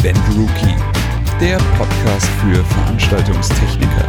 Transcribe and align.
Event 0.00 0.18
Rookie, 0.36 0.76
der 1.40 1.58
Podcast 1.76 2.26
für 2.40 2.64
Veranstaltungstechniker. 2.64 4.08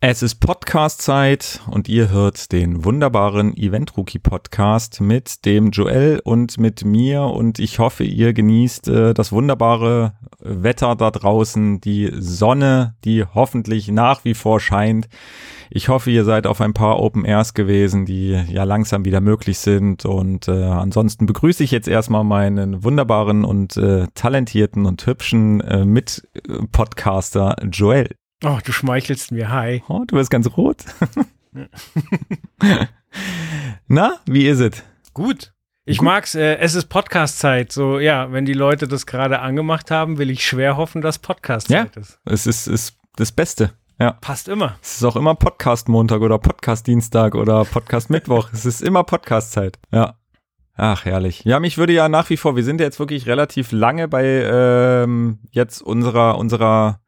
Es 0.00 0.22
ist 0.22 0.36
Podcast-Zeit 0.36 1.60
und 1.68 1.88
ihr 1.88 2.08
hört 2.08 2.52
den 2.52 2.84
wunderbaren 2.84 3.56
Event 3.56 3.96
Rookie 3.96 4.20
Podcast 4.20 5.00
mit 5.00 5.44
dem 5.44 5.72
Joel 5.72 6.20
und 6.22 6.56
mit 6.56 6.84
mir 6.84 7.22
und 7.22 7.58
ich 7.58 7.80
hoffe, 7.80 8.04
ihr 8.04 8.32
genießt 8.32 8.86
äh, 8.86 9.12
das 9.12 9.32
wunderbare 9.32 10.12
Wetter 10.38 10.94
da 10.94 11.10
draußen, 11.10 11.80
die 11.80 12.12
Sonne, 12.16 12.94
die 13.04 13.24
hoffentlich 13.24 13.88
nach 13.88 14.24
wie 14.24 14.34
vor 14.34 14.60
scheint. 14.60 15.08
Ich 15.68 15.88
hoffe, 15.88 16.12
ihr 16.12 16.24
seid 16.24 16.46
auf 16.46 16.60
ein 16.60 16.74
paar 16.74 17.00
Open 17.00 17.24
Airs 17.24 17.52
gewesen, 17.52 18.06
die 18.06 18.40
ja 18.52 18.62
langsam 18.62 19.04
wieder 19.04 19.20
möglich 19.20 19.58
sind 19.58 20.04
und 20.04 20.46
äh, 20.46 20.62
ansonsten 20.62 21.26
begrüße 21.26 21.64
ich 21.64 21.72
jetzt 21.72 21.88
erstmal 21.88 22.22
meinen 22.22 22.84
wunderbaren 22.84 23.44
und 23.44 23.76
äh, 23.76 24.06
talentierten 24.14 24.86
und 24.86 25.04
hübschen 25.04 25.60
äh, 25.60 25.84
Mit-Podcaster 25.84 27.56
Joel. 27.72 28.10
Oh, 28.44 28.58
du 28.64 28.70
schmeichelst 28.70 29.32
mir. 29.32 29.50
Hi. 29.50 29.82
Oh, 29.88 30.04
du 30.06 30.14
bist 30.14 30.30
ganz 30.30 30.48
rot. 30.56 30.84
Na, 33.88 34.20
wie 34.26 34.46
ist 34.46 34.60
es? 34.60 34.84
Gut. 35.12 35.52
Ich 35.84 35.98
Gut. 35.98 36.04
mag's. 36.04 36.36
Äh, 36.36 36.58
es 36.58 36.76
ist 36.76 36.86
Podcast-Zeit. 36.86 37.72
So, 37.72 37.98
ja, 37.98 38.30
wenn 38.30 38.44
die 38.44 38.52
Leute 38.52 38.86
das 38.86 39.06
gerade 39.06 39.40
angemacht 39.40 39.90
haben, 39.90 40.18
will 40.18 40.30
ich 40.30 40.46
schwer 40.46 40.76
hoffen, 40.76 41.02
dass 41.02 41.18
Podcast-Zeit 41.18 41.96
ja, 41.96 42.00
ist. 42.00 42.20
Es 42.26 42.46
ist, 42.46 42.68
ist 42.68 42.96
das 43.16 43.32
Beste. 43.32 43.72
Ja. 43.98 44.12
Passt 44.12 44.46
immer. 44.46 44.78
Es 44.82 44.98
ist 44.98 45.04
auch 45.04 45.16
immer 45.16 45.34
Podcast-Montag 45.34 46.20
oder 46.20 46.38
Podcast-Dienstag 46.38 47.34
oder 47.34 47.64
Podcast-Mittwoch. 47.64 48.50
es 48.52 48.64
ist 48.64 48.82
immer 48.82 49.02
Podcast-Zeit. 49.02 49.80
Ja. 49.90 50.14
Ach, 50.76 51.04
herrlich. 51.04 51.42
Ja, 51.42 51.58
mich 51.58 51.76
würde 51.76 51.92
ja 51.92 52.08
nach 52.08 52.30
wie 52.30 52.36
vor, 52.36 52.54
wir 52.54 52.62
sind 52.62 52.78
ja 52.78 52.86
jetzt 52.86 53.00
wirklich 53.00 53.26
relativ 53.26 53.72
lange 53.72 54.06
bei 54.06 54.24
ähm, 54.24 55.40
jetzt 55.50 55.82
unserer, 55.82 56.38
unserer 56.38 57.00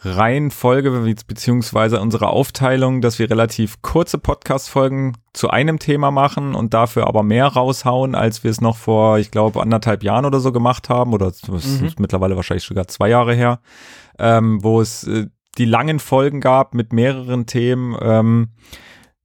Reihenfolge 0.00 0.90
beziehungsweise 1.26 2.00
unsere 2.00 2.28
Aufteilung, 2.28 3.00
dass 3.00 3.18
wir 3.18 3.28
relativ 3.28 3.82
kurze 3.82 4.18
Podcast-Folgen 4.18 5.16
zu 5.32 5.50
einem 5.50 5.80
Thema 5.80 6.12
machen 6.12 6.54
und 6.54 6.72
dafür 6.72 7.08
aber 7.08 7.24
mehr 7.24 7.46
raushauen, 7.46 8.14
als 8.14 8.44
wir 8.44 8.50
es 8.50 8.60
noch 8.60 8.76
vor, 8.76 9.18
ich 9.18 9.32
glaube, 9.32 9.60
anderthalb 9.60 10.04
Jahren 10.04 10.24
oder 10.24 10.38
so 10.38 10.52
gemacht 10.52 10.88
haben 10.88 11.12
oder 11.14 11.32
mhm. 11.48 11.94
mittlerweile 11.98 12.36
wahrscheinlich 12.36 12.64
sogar 12.64 12.86
zwei 12.86 13.08
Jahre 13.08 13.34
her, 13.34 13.60
ähm, 14.20 14.62
wo 14.62 14.80
es 14.80 15.04
äh, 15.04 15.26
die 15.58 15.64
langen 15.64 15.98
Folgen 15.98 16.40
gab 16.40 16.74
mit 16.74 16.92
mehreren 16.92 17.46
Themen. 17.46 17.96
Ähm, 18.00 18.50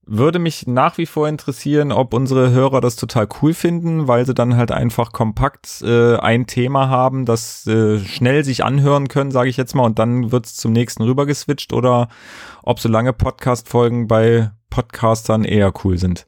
würde 0.05 0.39
mich 0.39 0.67
nach 0.67 0.97
wie 0.97 1.05
vor 1.05 1.27
interessieren, 1.27 1.91
ob 1.91 2.13
unsere 2.13 2.51
Hörer 2.51 2.81
das 2.81 2.95
total 2.95 3.27
cool 3.41 3.53
finden, 3.53 4.07
weil 4.07 4.25
sie 4.25 4.33
dann 4.33 4.57
halt 4.57 4.71
einfach 4.71 5.11
kompakt 5.11 5.81
äh, 5.81 6.17
ein 6.17 6.45
Thema 6.45 6.89
haben, 6.89 7.25
das 7.25 7.65
äh, 7.67 7.99
schnell 7.99 8.43
sich 8.43 8.63
anhören 8.63 9.07
können, 9.07 9.31
sage 9.31 9.49
ich 9.49 9.57
jetzt 9.57 9.75
mal, 9.75 9.85
und 9.85 9.99
dann 9.99 10.31
wird's 10.31 10.55
zum 10.55 10.73
nächsten 10.73 11.03
rüber 11.03 11.25
geswitcht 11.25 11.73
oder 11.73 12.09
ob 12.63 12.79
so 12.79 12.89
lange 12.89 13.13
Podcast-Folgen 13.13 14.07
bei 14.07 14.51
Podcastern 14.69 15.43
eher 15.45 15.71
cool 15.83 15.97
sind. 15.97 16.27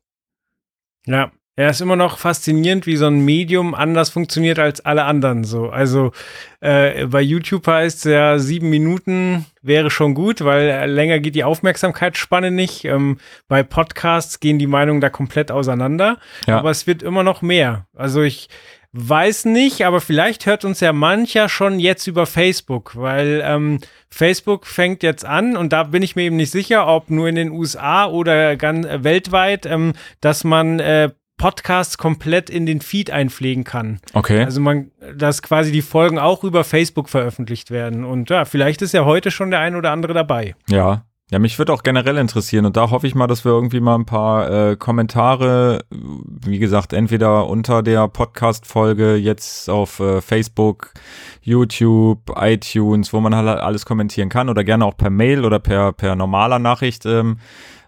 Ja, 1.05 1.31
ja, 1.57 1.69
ist 1.69 1.79
immer 1.79 1.95
noch 1.95 2.17
faszinierend, 2.17 2.85
wie 2.85 2.97
so 2.97 3.07
ein 3.07 3.23
Medium 3.23 3.73
anders 3.75 4.09
funktioniert 4.09 4.59
als 4.59 4.81
alle 4.81 5.05
anderen. 5.05 5.45
So, 5.45 5.69
also 5.69 6.11
äh, 6.59 7.05
bei 7.07 7.21
YouTube 7.21 7.65
heißt 7.65 7.99
es 7.99 8.11
ja 8.11 8.39
sieben 8.39 8.69
Minuten 8.69 9.45
wäre 9.61 9.89
schon 9.89 10.15
gut, 10.15 10.43
weil 10.43 10.89
länger 10.91 11.19
geht 11.19 11.35
die 11.35 11.45
Aufmerksamkeitsspanne 11.45 12.51
nicht. 12.51 12.83
Ähm, 12.83 13.19
bei 13.47 13.63
Podcasts 13.63 14.41
gehen 14.41 14.59
die 14.59 14.67
Meinungen 14.67 14.99
da 14.99 15.09
komplett 15.09 15.49
auseinander. 15.49 16.17
Ja. 16.45 16.59
Aber 16.59 16.71
es 16.71 16.87
wird 16.87 17.01
immer 17.01 17.23
noch 17.23 17.41
mehr. 17.41 17.87
Also 17.95 18.21
ich 18.21 18.49
weiß 18.97 19.45
nicht, 19.45 19.85
aber 19.85 19.99
vielleicht 19.99 20.45
hört 20.45 20.65
uns 20.65 20.79
ja 20.79 20.93
mancher 20.93 21.49
schon 21.49 21.79
jetzt 21.79 22.07
über 22.07 22.25
Facebook, 22.25 22.95
weil 22.95 23.41
ähm, 23.45 23.79
Facebook 24.09 24.65
fängt 24.65 25.03
jetzt 25.03 25.25
an 25.25 25.57
und 25.57 25.73
da 25.73 25.83
bin 25.83 26.01
ich 26.01 26.15
mir 26.15 26.23
eben 26.23 26.37
nicht 26.37 26.51
sicher, 26.51 26.87
ob 26.87 27.09
nur 27.09 27.27
in 27.27 27.35
den 27.35 27.51
USA 27.51 28.07
oder 28.07 28.55
ganz 28.55 28.85
äh, 28.85 29.03
weltweit, 29.03 29.65
ähm, 29.65 29.93
dass 30.21 30.45
man 30.45 30.79
äh, 30.79 31.09
Podcasts 31.37 31.97
komplett 31.97 32.49
in 32.49 32.65
den 32.65 32.81
Feed 32.81 33.11
einpflegen 33.11 33.63
kann. 33.63 33.99
Okay. 34.13 34.43
Also 34.43 34.61
man, 34.61 34.91
dass 35.15 35.41
quasi 35.41 35.71
die 35.71 35.81
Folgen 35.81 36.17
auch 36.19 36.43
über 36.43 36.63
Facebook 36.63 37.09
veröffentlicht 37.09 37.71
werden. 37.71 38.05
Und 38.05 38.29
ja, 38.29 38.45
vielleicht 38.45 38.81
ist 38.81 38.93
ja 38.93 39.05
heute 39.05 39.31
schon 39.31 39.51
der 39.51 39.59
ein 39.59 39.75
oder 39.75 39.91
andere 39.91 40.13
dabei. 40.13 40.55
Ja. 40.69 41.03
Ja, 41.31 41.39
mich 41.39 41.57
würde 41.57 41.73
auch 41.73 41.81
generell 41.81 42.17
interessieren 42.17 42.67
und 42.67 42.77
da 42.77 42.91
hoffe 42.91 43.07
ich 43.07 43.15
mal, 43.15 43.25
dass 43.25 43.43
wir 43.43 43.51
irgendwie 43.51 43.79
mal 43.79 43.95
ein 43.95 44.05
paar 44.05 44.51
äh, 44.51 44.75
Kommentare, 44.75 45.83
wie 45.89 46.59
gesagt, 46.59 46.93
entweder 46.93 47.47
unter 47.47 47.81
der 47.81 48.07
Podcast-Folge 48.07 49.15
jetzt 49.15 49.67
auf 49.67 49.99
äh, 49.99 50.21
Facebook, 50.21 50.93
YouTube, 51.41 52.31
iTunes, 52.35 53.11
wo 53.11 53.21
man 53.21 53.33
halt 53.33 53.47
alles 53.59 53.87
kommentieren 53.87 54.29
kann 54.29 54.49
oder 54.49 54.63
gerne 54.63 54.85
auch 54.85 54.97
per 54.97 55.09
Mail 55.09 55.45
oder 55.45 55.57
per, 55.57 55.93
per 55.93 56.15
normaler 56.15 56.59
Nachricht 56.59 57.07
ähm, 57.07 57.39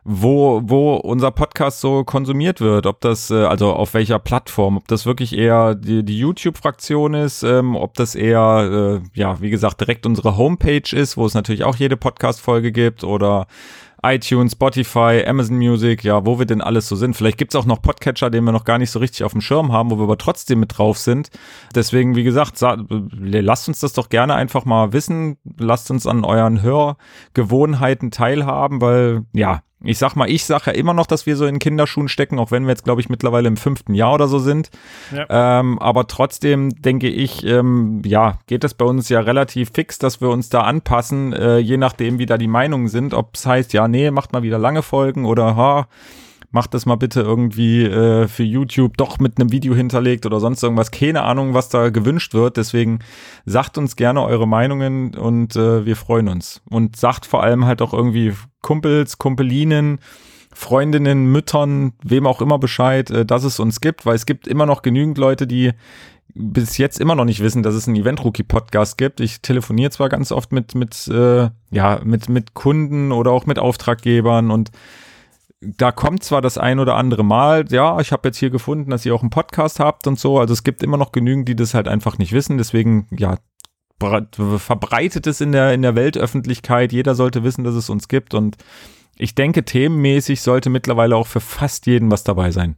wo, 0.10 0.62
wo 0.64 0.96
unser 0.96 1.32
Podcast 1.32 1.82
so 1.82 2.06
konsumiert 2.06 2.62
wird, 2.62 2.86
ob 2.86 3.02
das, 3.02 3.30
äh, 3.30 3.44
also 3.44 3.74
auf 3.74 3.94
welcher 3.94 4.20
Plattform, 4.20 4.78
ob 4.78 4.88
das 4.88 5.06
wirklich 5.06 5.38
eher 5.38 5.76
die, 5.76 6.02
die 6.02 6.18
YouTube-Fraktion 6.18 7.14
ist, 7.14 7.44
ähm, 7.44 7.76
ob 7.76 7.94
das 7.96 8.16
eher, 8.16 9.02
äh, 9.04 9.20
ja, 9.20 9.42
wie 9.42 9.50
gesagt, 9.50 9.82
direkt 9.82 10.06
unsere 10.06 10.38
Homepage 10.38 10.96
ist, 10.96 11.18
wo 11.18 11.26
es 11.26 11.34
natürlich 11.34 11.66
auch 11.66 11.76
jede 11.76 11.98
Podcast-Folge 11.98 12.72
gibt 12.72 13.04
oder 13.04 13.48
iTunes, 14.14 14.54
Spotify, 14.54 15.24
Amazon 15.26 15.58
Music, 15.58 16.04
ja, 16.04 16.26
wo 16.26 16.40
wir 16.40 16.46
denn 16.46 16.62
alles 16.62 16.88
so 16.88 16.96
sind. 16.96 17.16
Vielleicht 17.16 17.38
gibt's 17.38 17.56
auch 17.56 17.66
noch 17.66 17.82
Podcatcher, 17.82 18.30
den 18.30 18.44
wir 18.44 18.52
noch 18.52 18.64
gar 18.64 18.78
nicht 18.78 18.92
so 18.92 19.00
richtig 19.00 19.24
auf 19.24 19.34
dem 19.34 19.42
Schirm 19.42 19.72
haben, 19.72 19.92
wo 19.92 19.98
wir 19.98 20.04
aber 20.04 20.18
trotzdem 20.18 20.60
mit 20.60 20.78
drauf 20.78 20.98
sind. 20.98 21.30
Deswegen, 21.76 22.16
wie 22.16 22.24
gesagt, 22.24 22.60
lasst 22.60 23.68
uns 23.68 23.80
das 23.80 23.94
doch 23.94 24.10
gerne 24.10 24.36
einfach 24.36 24.66
mal 24.66 24.94
wissen. 24.94 25.38
Lasst 25.58 25.92
uns 25.92 26.08
an 26.08 26.24
euren 26.24 26.62
Hörgewohnheiten 26.62 28.12
teilhaben, 28.12 28.82
weil, 28.82 29.26
ja, 29.34 29.62
ich 29.84 30.00
sag 30.00 30.16
mal, 30.16 30.30
ich 30.30 30.44
sag 30.44 30.66
ja 30.66 30.74
immer 30.74 30.96
noch, 30.96 31.06
dass 31.06 31.28
wir 31.28 31.36
so 31.36 31.46
in 31.46 31.60
Kinderschuhen 31.60 32.08
stecken, 32.08 32.40
auch 32.40 32.50
wenn 32.50 32.64
wir 32.64 32.70
jetzt, 32.70 32.84
glaube 32.84 33.00
ich, 33.00 33.10
mittlerweile 33.10 33.48
im 33.48 33.58
fünften 33.58 33.94
Jahr 33.94 34.16
oder 34.16 34.28
so 34.28 34.40
sind. 34.40 34.72
Ja. 35.16 35.60
Ähm, 35.60 35.78
aber 35.78 36.08
trotzdem 36.08 36.82
denke 36.82 37.10
ich, 37.10 37.46
ähm, 37.46 38.02
ja, 38.04 38.40
geht 38.48 38.64
es 38.64 38.74
bei 38.74 38.86
uns 38.86 39.08
ja 39.10 39.20
relativ 39.20 39.70
fix, 39.74 40.00
dass 40.00 40.20
wir 40.20 40.30
uns 40.30 40.50
da 40.50 40.62
anpassen, 40.62 41.32
äh, 41.32 41.60
je 41.60 41.78
nachdem, 41.78 42.18
wie 42.18 42.26
da 42.26 42.40
die 42.40 42.48
Meinungen 42.48 42.88
sind. 42.88 43.14
Ob 43.14 43.36
es 43.36 43.46
heißt, 43.46 43.72
ja, 43.74 43.88
nee, 43.88 43.97
macht 44.12 44.34
mal 44.34 44.44
wieder 44.44 44.58
lange 44.58 44.82
Folgen 44.84 45.26
oder 45.26 45.56
ha, 45.56 45.88
macht 46.52 46.74
das 46.74 46.86
mal 46.86 46.96
bitte 46.96 47.22
irgendwie 47.22 47.84
äh, 47.84 48.28
für 48.28 48.44
YouTube 48.44 48.98
doch 48.98 49.20
mit 49.20 49.40
einem 49.40 49.52
Video 49.52 49.76
hinterlegt 49.76 50.26
oder 50.26 50.40
sonst 50.40 50.64
irgendwas. 50.64 50.92
Keine 50.92 51.24
Ahnung, 51.24 51.54
was 51.54 51.70
da 51.70 51.90
gewünscht 51.90 52.34
wird. 52.34 52.58
Deswegen 52.58 53.00
sagt 53.46 53.78
uns 53.78 53.96
gerne 53.96 54.24
eure 54.24 54.48
Meinungen 54.48 55.16
und 55.16 55.56
äh, 55.56 55.86
wir 55.86 55.96
freuen 55.96 56.30
uns. 56.30 56.62
Und 56.70 56.96
sagt 56.96 57.26
vor 57.26 57.44
allem 57.44 57.66
halt 57.66 57.82
auch 57.82 57.94
irgendwie 57.94 58.34
Kumpels, 58.62 59.18
Kumpelinen, 59.18 60.00
Freundinnen, 60.54 61.26
Müttern, 61.26 61.94
wem 62.04 62.26
auch 62.26 62.42
immer 62.42 62.58
Bescheid, 62.58 63.12
äh, 63.12 63.26
dass 63.26 63.44
es 63.44 63.60
uns 63.60 63.82
gibt, 63.82 64.06
weil 64.06 64.16
es 64.16 64.26
gibt 64.26 64.48
immer 64.48 64.66
noch 64.66 64.82
genügend 64.82 65.18
Leute, 65.18 65.48
die 65.48 65.74
bis 66.34 66.78
jetzt 66.78 67.00
immer 67.00 67.16
noch 67.16 67.26
nicht 67.26 67.42
wissen, 67.42 67.64
dass 67.64 67.76
es 67.76 67.88
einen 67.88 67.98
Event 67.98 68.24
Rookie 68.24 68.44
Podcast 68.44 68.98
gibt. 68.98 69.20
Ich 69.20 69.42
telefoniere 69.42 69.92
zwar 69.92 70.10
ganz 70.10 70.32
oft 70.32 70.52
mit 70.52 70.76
mit 70.76 71.08
äh, 71.08 71.50
ja 71.72 72.00
mit 72.04 72.30
mit 72.30 72.54
Kunden 72.54 73.12
oder 73.12 73.32
auch 73.32 73.46
mit 73.46 73.60
Auftraggebern 73.60 74.52
und 74.52 74.72
da 75.60 75.92
kommt 75.92 76.24
zwar 76.24 76.42
das 76.42 76.58
ein 76.58 76.80
oder 76.80 76.96
andere 76.96 77.24
Mal, 77.24 77.66
ja, 77.72 78.00
ich 78.00 78.12
habe 78.12 78.28
jetzt 78.28 78.38
hier 78.38 78.50
gefunden, 78.50 78.92
dass 78.92 79.06
ihr 79.06 79.16
auch 79.16 79.22
einen 79.22 79.32
Podcast 79.32 79.80
habt 79.80 80.06
und 80.08 80.20
so. 80.20 80.40
Also 80.40 80.54
es 80.54 80.64
gibt 80.64 80.84
immer 80.84 80.98
noch 80.98 81.12
genügend, 81.12 81.50
die 81.50 81.56
das 81.56 81.74
halt 81.74 81.88
einfach 81.88 82.18
nicht 82.18 82.32
wissen. 82.32 82.58
Deswegen, 82.58 83.08
ja, 83.12 83.38
verbreitet 84.00 85.26
es 85.26 85.42
in 85.42 85.52
der, 85.52 85.74
in 85.74 85.82
der 85.82 85.96
Weltöffentlichkeit. 85.96 86.94
Jeder 86.94 87.16
sollte 87.16 87.44
wissen, 87.44 87.64
dass 87.64 87.74
es 87.74 87.90
uns 87.90 88.08
gibt. 88.08 88.36
Und 88.36 88.58
ich 89.18 89.34
denke, 89.34 89.66
themenmäßig 89.66 90.42
sollte 90.42 90.70
mittlerweile 90.70 91.16
auch 91.16 91.28
für 91.28 91.40
fast 91.40 91.88
jeden 91.88 92.12
was 92.12 92.24
dabei 92.24 92.52
sein. 92.52 92.76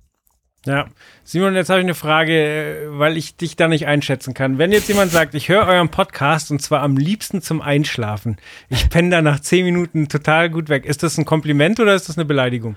Ja, 0.66 0.88
Simon, 1.24 1.56
jetzt 1.56 1.70
habe 1.70 1.80
ich 1.80 1.86
eine 1.86 1.96
Frage, 1.96 2.34
äh, 2.34 3.00
weil 3.00 3.16
ich 3.16 3.38
dich 3.38 3.56
da 3.56 3.69
nicht 3.69 3.88
einschätzen 3.88 4.34
kann. 4.34 4.57
Wenn 4.57 4.74
jetzt 4.74 4.89
jemand 4.89 5.12
sagt, 5.12 5.34
ich 5.34 5.48
höre 5.48 5.66
euren 5.66 5.89
Podcast 5.89 6.51
und 6.51 6.62
zwar 6.62 6.81
am 6.81 6.98
liebsten 6.98 7.42
zum 7.42 7.62
Einschlafen, 7.62 8.38
ich 8.68 8.89
penne 8.89 9.10
da 9.10 9.22
nach 9.22 9.39
zehn 9.39 9.63
Minuten 9.63 10.10
total 10.10 10.50
gut 10.50 10.68
weg, 10.68 10.86
ist 10.86 11.01
das 11.01 11.18
ein 11.18 11.24
Kompliment 11.24 11.80
oder 11.80 11.95
ist 11.95 12.10
das 12.10 12.18
eine 12.18 12.25
Beleidigung? 12.25 12.75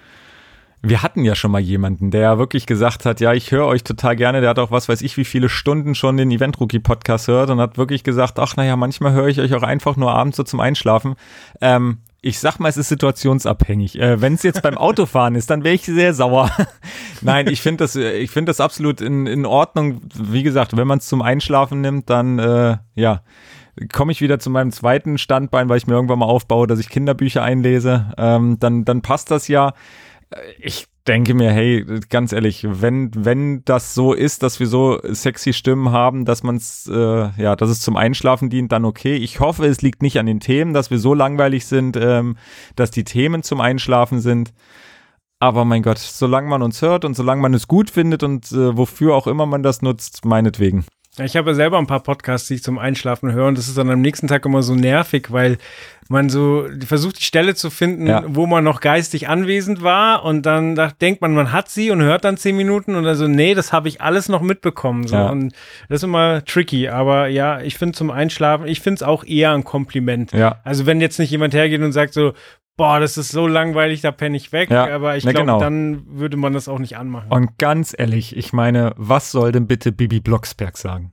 Wir 0.85 1.03
hatten 1.03 1.25
ja 1.25 1.37
schon 1.37 1.53
mal 1.53 1.61
jemanden, 1.61 2.11
der 2.11 2.39
wirklich 2.39 2.67
gesagt 2.67 3.05
hat, 3.05 3.21
ja, 3.21 3.33
ich 3.33 3.53
höre 3.53 3.67
euch 3.67 3.85
total 3.85 4.17
gerne. 4.17 4.41
Der 4.41 4.51
hat 4.51 4.59
auch 4.59 4.73
was 4.73 4.89
weiß 4.89 5.03
ich, 5.03 5.17
wie 5.17 5.25
viele 5.25 5.49
Stunden 5.49 5.95
schon 5.95 6.17
den 6.17 6.33
Event 6.33 6.59
Rookie 6.61 6.81
Podcast 6.81 7.29
hört 7.29 7.51
und 7.51 7.61
hat 7.61 7.79
wirklich 7.79 8.03
gesagt, 8.03 8.41
ach 8.41 8.57
naja, 8.57 8.75
manchmal 8.75 9.13
höre 9.13 9.29
ich 9.29 9.41
euch 9.41 9.55
auch 9.55 9.63
einfach 9.63 9.97
nur 9.97 10.13
abends 10.13 10.37
so 10.37 10.43
zum 10.43 10.59
Einschlafen. 10.59 11.15
Ähm, 11.61 11.99
ich 12.23 12.39
sag 12.39 12.59
mal, 12.61 12.69
es 12.69 12.77
ist 12.77 12.89
situationsabhängig. 12.89 13.99
Äh, 13.99 14.21
Wenn 14.21 14.35
es 14.35 14.45
jetzt 14.45 14.63
beim 14.63 14.79
Autofahren 14.79 15.35
ist, 15.35 15.51
dann 15.51 15.65
wäre 15.65 15.75
ich 15.75 15.85
sehr 15.85 16.15
sauer. 16.15 16.51
Nein, 17.21 17.49
ich 17.49 17.61
finde 17.61 17.85
das, 17.85 17.97
ich 17.97 18.31
finde 18.31 18.51
das 18.51 18.61
absolut 18.61 19.01
in, 19.01 19.27
in 19.27 19.45
Ordnung. 19.45 20.03
Wie 20.15 20.45
gesagt, 20.45 20.77
wenn 20.77 20.87
man 20.87 20.99
es 20.99 21.07
zum 21.07 21.21
Einschlafen 21.21 21.81
nimmt, 21.81 22.09
dann 22.09 22.39
äh, 22.39 22.77
ja 22.95 23.23
komme 23.93 24.13
ich 24.13 24.21
wieder 24.21 24.39
zu 24.39 24.51
meinem 24.51 24.71
zweiten 24.71 25.19
Standbein, 25.19 25.69
weil 25.69 25.79
ich 25.79 25.87
mir 25.87 25.95
irgendwann 25.95 26.19
mal 26.19 26.27
aufbaue, 26.27 26.67
dass 26.67 26.79
ich 26.79 26.89
Kinderbücher 26.89 27.43
einlese. 27.43 28.13
Ähm, 28.19 28.59
dann, 28.61 28.85
dann 28.85 29.03
passt 29.03 29.31
das 29.31 29.49
ja. 29.49 29.73
Ich 30.59 30.87
denke 31.07 31.35
mir, 31.35 31.51
hey, 31.51 31.85
ganz 32.09 32.33
ehrlich, 32.33 32.67
wenn, 32.69 33.11
wenn 33.15 33.65
das 33.65 33.95
so 33.95 34.13
ist, 34.13 34.43
dass 34.43 34.61
wir 34.61 34.67
so 34.67 35.01
sexy 35.03 35.53
Stimmen 35.53 35.91
haben, 35.91 36.25
dass 36.25 36.43
man 36.43 36.57
es, 36.57 36.89
äh, 36.93 37.31
ja, 37.37 37.57
dass 37.57 37.71
es 37.71 37.81
zum 37.81 37.97
Einschlafen 37.97 38.51
dient, 38.51 38.73
dann 38.73 38.85
okay. 38.85 39.17
Ich 39.17 39.41
hoffe, 39.41 39.67
es 39.67 39.83
liegt 39.83 40.03
nicht 40.03 40.19
an 40.19 40.27
den 40.27 40.41
Themen, 40.41 40.75
dass 40.75 40.91
wir 40.91 40.99
so 40.99 41.15
langweilig 41.15 41.67
sind, 41.67 41.97
ähm, 41.97 42.37
dass 42.77 42.91
die 42.91 43.05
Themen 43.05 43.43
zum 43.43 43.61
Einschlafen 43.61 44.21
sind. 44.21 44.53
Aber 45.41 45.65
mein 45.65 45.83
Gott, 45.83 45.99
solange 45.99 46.49
man 46.49 46.63
uns 46.63 46.83
hört 46.83 47.05
und 47.05 47.15
solange 47.15 47.43
man 47.43 47.53
es 47.53 47.67
gut 47.67 47.91
findet 47.91 48.23
und 48.23 48.53
äh, 48.53 48.77
wofür 48.77 49.17
auch 49.17 49.27
immer 49.27 49.45
man 49.45 49.65
das 49.65 49.83
nutzt, 49.83 50.25
meinetwegen. 50.25 50.85
Ich 51.19 51.37
habe 51.37 51.55
selber 51.55 51.77
ein 51.77 51.87
paar 51.87 52.03
Podcasts, 52.03 52.49
die 52.49 52.55
ich 52.55 52.63
zum 52.63 52.79
Einschlafen 52.79 53.33
höre 53.33 53.47
und 53.47 53.59
das 53.59 53.69
ist 53.69 53.77
dann 53.77 53.91
am 53.91 54.01
nächsten 54.01 54.29
Tag 54.29 54.47
immer 54.47 54.63
so 54.63 54.75
nervig, 54.75 55.31
weil 55.31 55.59
man 56.09 56.31
so 56.31 56.67
versucht, 56.87 57.21
die 57.21 57.25
Stelle 57.25 57.55
zu 57.55 57.69
finden, 57.69 58.07
ja. 58.07 58.25
wo 58.27 58.47
man 58.47 58.65
noch 58.65 58.81
geistig 58.81 59.29
anwesend 59.29 59.83
war 59.83 60.25
und 60.25 60.47
dann 60.47 60.75
da 60.75 60.89
denkt 60.89 61.21
man, 61.21 61.35
man 61.35 61.53
hat 61.53 61.69
sie 61.69 61.91
und 61.91 62.01
hört 62.01 62.25
dann 62.25 62.39
zehn 62.39 62.57
Minuten 62.57 62.95
und 62.95 63.05
dann 63.05 63.17
so, 63.17 63.29
nee, 63.29 63.55
das 63.55 63.75
habe 63.75 63.89
ich 63.89 64.01
alles 64.01 64.31
noch 64.31 64.41
mitbekommen. 64.41 65.07
So. 65.07 65.17
Ja. 65.17 65.29
Und 65.29 65.53
das 65.91 65.97
ist 65.97 66.05
immer 66.05 66.47
tricky, 66.47 66.89
aber 66.89 67.27
ja, 67.27 67.61
ich 67.61 67.77
finde 67.77 67.95
zum 67.95 68.11
Einschlafen, 68.11 68.67
ich 68.67 68.81
finde 68.81 68.97
es 68.97 69.03
auch 69.03 69.23
eher 69.23 69.53
ein 69.53 69.65
Kompliment. 69.65 70.33
Ja. 70.33 70.61
Also 70.65 70.87
wenn 70.87 71.03
jetzt 71.03 71.19
nicht 71.19 71.31
jemand 71.31 71.53
hergeht 71.53 71.83
und 71.83 71.93
sagt 71.93 72.15
so, 72.15 72.33
boah, 72.77 73.01
das 73.01 73.17
ist 73.17 73.31
so 73.31 73.47
langweilig, 73.47 74.01
da 74.01 74.13
penne 74.13 74.37
ich 74.37 74.53
weg. 74.53 74.71
Ja, 74.71 74.95
aber 74.95 75.17
ich 75.17 75.23
glaube, 75.23 75.39
genau. 75.39 75.59
dann 75.59 76.05
würde 76.07 76.37
man 76.37 76.53
das 76.53 76.69
auch 76.69 76.79
nicht 76.79 76.97
anmachen. 76.97 77.31
Und 77.31 77.59
ganz 77.59 77.95
ehrlich, 77.97 78.37
ich 78.37 78.53
meine, 78.53 78.93
was 78.97 79.31
soll 79.31 79.53
denn 79.53 79.67
bitte 79.67 79.93
Bibi 79.93 80.21
Blocksberg 80.21 80.77
sagen? 80.77 81.13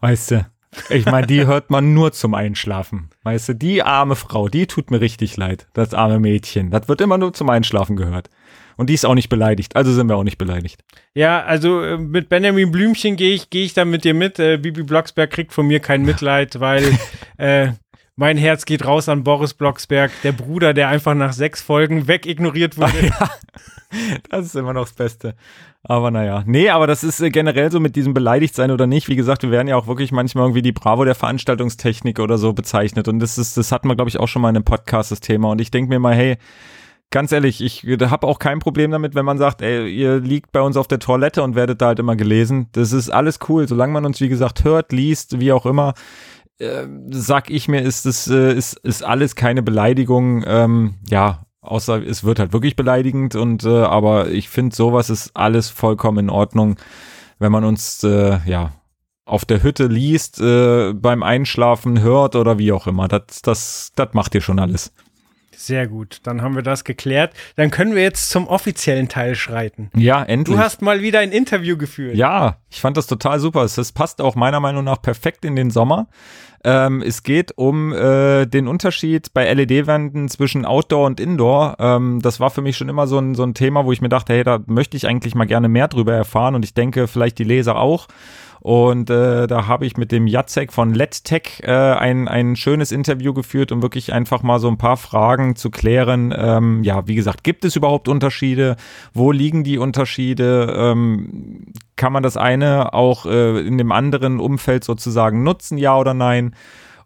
Weißt 0.00 0.32
du? 0.32 0.46
Ich 0.90 1.06
meine, 1.06 1.26
die 1.26 1.46
hört 1.46 1.70
man 1.70 1.94
nur 1.94 2.12
zum 2.12 2.34
Einschlafen. 2.34 3.10
Weißt 3.22 3.48
du, 3.48 3.54
die 3.54 3.82
arme 3.82 4.16
Frau, 4.16 4.48
die 4.48 4.66
tut 4.66 4.90
mir 4.90 5.00
richtig 5.00 5.36
leid. 5.36 5.68
Das 5.72 5.94
arme 5.94 6.20
Mädchen. 6.20 6.70
Das 6.70 6.88
wird 6.88 7.00
immer 7.00 7.18
nur 7.18 7.32
zum 7.32 7.48
Einschlafen 7.50 7.96
gehört. 7.96 8.28
Und 8.76 8.90
die 8.90 8.94
ist 8.94 9.06
auch 9.06 9.14
nicht 9.14 9.30
beleidigt. 9.30 9.74
Also 9.74 9.92
sind 9.92 10.08
wir 10.08 10.16
auch 10.16 10.24
nicht 10.24 10.36
beleidigt. 10.36 10.82
Ja, 11.14 11.42
also 11.42 11.82
äh, 11.82 11.96
mit 11.96 12.28
Benjamin 12.28 12.70
Blümchen 12.70 13.16
gehe 13.16 13.34
ich, 13.34 13.48
gehe 13.48 13.64
ich 13.64 13.72
da 13.72 13.86
mit 13.86 14.04
dir 14.04 14.12
mit. 14.12 14.38
Äh, 14.38 14.58
Bibi 14.58 14.82
Blocksberg 14.82 15.30
kriegt 15.30 15.54
von 15.54 15.66
mir 15.66 15.80
kein 15.80 16.02
Mitleid, 16.02 16.60
weil 16.60 16.84
äh, 17.38 17.68
mein 18.16 18.38
Herz 18.38 18.64
geht 18.64 18.86
raus 18.86 19.08
an 19.10 19.24
Boris 19.24 19.52
Blocksberg, 19.52 20.10
der 20.22 20.32
Bruder, 20.32 20.72
der 20.72 20.88
einfach 20.88 21.14
nach 21.14 21.34
sechs 21.34 21.60
Folgen 21.60 22.08
wegignoriert 22.08 22.78
wurde. 22.78 23.06
ja, 23.06 23.30
das 24.30 24.46
ist 24.46 24.56
immer 24.56 24.72
noch 24.72 24.84
das 24.84 24.94
Beste. 24.94 25.34
Aber 25.82 26.10
naja. 26.10 26.42
Nee, 26.46 26.70
aber 26.70 26.86
das 26.86 27.04
ist 27.04 27.20
äh, 27.20 27.28
generell 27.30 27.70
so 27.70 27.78
mit 27.78 27.94
diesem 27.94 28.14
beleidigt 28.14 28.54
sein 28.54 28.70
oder 28.70 28.86
nicht. 28.86 29.08
Wie 29.08 29.16
gesagt, 29.16 29.42
wir 29.42 29.50
werden 29.50 29.68
ja 29.68 29.76
auch 29.76 29.86
wirklich 29.86 30.12
manchmal 30.12 30.44
irgendwie 30.44 30.62
die 30.62 30.72
Bravo 30.72 31.04
der 31.04 31.14
Veranstaltungstechnik 31.14 32.18
oder 32.18 32.38
so 32.38 32.54
bezeichnet. 32.54 33.06
Und 33.06 33.20
das 33.20 33.36
ist, 33.36 33.56
das 33.56 33.70
hatten 33.70 33.86
wir, 33.86 33.94
glaube 33.94 34.08
ich, 34.08 34.18
auch 34.18 34.26
schon 34.28 34.42
mal 34.42 34.48
in 34.48 34.56
einem 34.56 34.64
Podcast, 34.64 35.12
das 35.12 35.20
Thema. 35.20 35.50
Und 35.50 35.60
ich 35.60 35.70
denke 35.70 35.90
mir 35.90 35.98
mal, 35.98 36.14
hey, 36.14 36.38
ganz 37.10 37.30
ehrlich, 37.32 37.62
ich 37.62 37.84
habe 37.84 38.26
auch 38.26 38.38
kein 38.38 38.58
Problem 38.60 38.90
damit, 38.90 39.14
wenn 39.14 39.26
man 39.26 39.38
sagt, 39.38 39.60
ey, 39.60 39.88
ihr 39.88 40.20
liegt 40.20 40.52
bei 40.52 40.62
uns 40.62 40.76
auf 40.76 40.88
der 40.88 40.98
Toilette 40.98 41.42
und 41.42 41.54
werdet 41.54 41.82
da 41.82 41.88
halt 41.88 41.98
immer 41.98 42.16
gelesen. 42.16 42.68
Das 42.72 42.92
ist 42.92 43.10
alles 43.10 43.38
cool, 43.48 43.68
solange 43.68 43.92
man 43.92 44.06
uns, 44.06 44.20
wie 44.20 44.30
gesagt, 44.30 44.64
hört, 44.64 44.90
liest, 44.90 45.38
wie 45.38 45.52
auch 45.52 45.66
immer 45.66 45.92
äh, 46.58 46.86
sag 47.10 47.50
ich 47.50 47.68
mir, 47.68 47.82
ist 47.82 48.06
es 48.06 48.28
äh, 48.28 48.52
ist, 48.52 48.74
ist 48.78 49.04
alles 49.04 49.36
keine 49.36 49.62
Beleidigung. 49.62 50.44
Ähm, 50.46 50.94
ja, 51.08 51.46
außer 51.60 52.06
es 52.06 52.24
wird 52.24 52.38
halt 52.38 52.52
wirklich 52.52 52.76
beleidigend 52.76 53.34
und 53.34 53.64
äh, 53.64 53.82
aber 53.82 54.30
ich 54.30 54.48
finde 54.48 54.74
sowas 54.74 55.10
ist 55.10 55.32
alles 55.34 55.68
vollkommen 55.68 56.18
in 56.18 56.30
Ordnung, 56.30 56.76
wenn 57.38 57.52
man 57.52 57.64
uns 57.64 58.02
äh, 58.04 58.38
ja 58.46 58.72
auf 59.24 59.44
der 59.44 59.62
Hütte 59.62 59.86
liest, 59.86 60.40
äh, 60.40 60.92
beim 60.94 61.22
Einschlafen 61.22 62.00
hört 62.00 62.36
oder 62.36 62.58
wie 62.58 62.72
auch 62.72 62.86
immer. 62.86 63.08
Das 63.08 63.42
das 63.42 63.92
das 63.94 64.14
macht 64.14 64.34
ihr 64.34 64.40
schon 64.40 64.58
alles. 64.58 64.92
Sehr 65.56 65.88
gut, 65.88 66.20
dann 66.24 66.42
haben 66.42 66.54
wir 66.54 66.62
das 66.62 66.84
geklärt. 66.84 67.32
Dann 67.56 67.70
können 67.70 67.94
wir 67.94 68.02
jetzt 68.02 68.28
zum 68.28 68.46
offiziellen 68.46 69.08
Teil 69.08 69.34
schreiten. 69.34 69.90
Ja, 69.96 70.22
endlich. 70.22 70.56
Du 70.56 70.62
hast 70.62 70.82
mal 70.82 71.00
wieder 71.00 71.20
ein 71.20 71.32
Interview 71.32 71.76
geführt. 71.76 72.14
Ja, 72.14 72.58
ich 72.70 72.80
fand 72.80 72.96
das 72.96 73.06
total 73.06 73.40
super. 73.40 73.64
Es 73.64 73.92
passt 73.92 74.20
auch 74.20 74.34
meiner 74.34 74.60
Meinung 74.60 74.84
nach 74.84 75.00
perfekt 75.00 75.44
in 75.44 75.56
den 75.56 75.70
Sommer. 75.70 76.08
Ähm, 76.62 77.00
es 77.00 77.22
geht 77.22 77.56
um 77.56 77.92
äh, 77.92 78.44
den 78.44 78.66
Unterschied 78.66 79.32
bei 79.32 79.52
LED-Wänden 79.52 80.28
zwischen 80.28 80.64
Outdoor 80.64 81.06
und 81.06 81.20
Indoor. 81.20 81.76
Ähm, 81.78 82.20
das 82.20 82.40
war 82.40 82.50
für 82.50 82.60
mich 82.60 82.76
schon 82.76 82.88
immer 82.88 83.06
so 83.06 83.18
ein, 83.18 83.34
so 83.34 83.44
ein 83.44 83.54
Thema, 83.54 83.84
wo 83.84 83.92
ich 83.92 84.00
mir 84.00 84.08
dachte, 84.08 84.32
hey, 84.32 84.42
da 84.42 84.60
möchte 84.66 84.96
ich 84.96 85.06
eigentlich 85.06 85.34
mal 85.34 85.46
gerne 85.46 85.68
mehr 85.68 85.88
drüber 85.88 86.14
erfahren 86.14 86.54
und 86.54 86.64
ich 86.64 86.74
denke, 86.74 87.06
vielleicht 87.06 87.38
die 87.38 87.44
Leser 87.44 87.76
auch. 87.76 88.08
Und 88.60 89.10
äh, 89.10 89.46
da 89.46 89.66
habe 89.66 89.86
ich 89.86 89.96
mit 89.96 90.12
dem 90.12 90.26
Jacek 90.26 90.72
von 90.72 90.94
LedTech 90.94 91.62
äh, 91.62 91.70
ein, 91.70 92.28
ein 92.28 92.56
schönes 92.56 92.92
Interview 92.92 93.32
geführt, 93.32 93.72
um 93.72 93.82
wirklich 93.82 94.12
einfach 94.12 94.42
mal 94.42 94.58
so 94.58 94.68
ein 94.68 94.78
paar 94.78 94.96
Fragen 94.96 95.56
zu 95.56 95.70
klären. 95.70 96.34
Ähm, 96.36 96.82
ja, 96.82 97.06
wie 97.06 97.14
gesagt, 97.14 97.44
gibt 97.44 97.64
es 97.64 97.76
überhaupt 97.76 98.08
Unterschiede? 98.08 98.76
Wo 99.12 99.32
liegen 99.32 99.64
die 99.64 99.78
Unterschiede? 99.78 100.74
Ähm, 100.76 101.66
kann 101.96 102.12
man 102.12 102.22
das 102.22 102.36
eine 102.36 102.92
auch 102.94 103.26
äh, 103.26 103.60
in 103.60 103.78
dem 103.78 103.92
anderen 103.92 104.40
Umfeld 104.40 104.84
sozusagen 104.84 105.42
nutzen, 105.42 105.78
ja 105.78 105.96
oder 105.96 106.14
nein? 106.14 106.54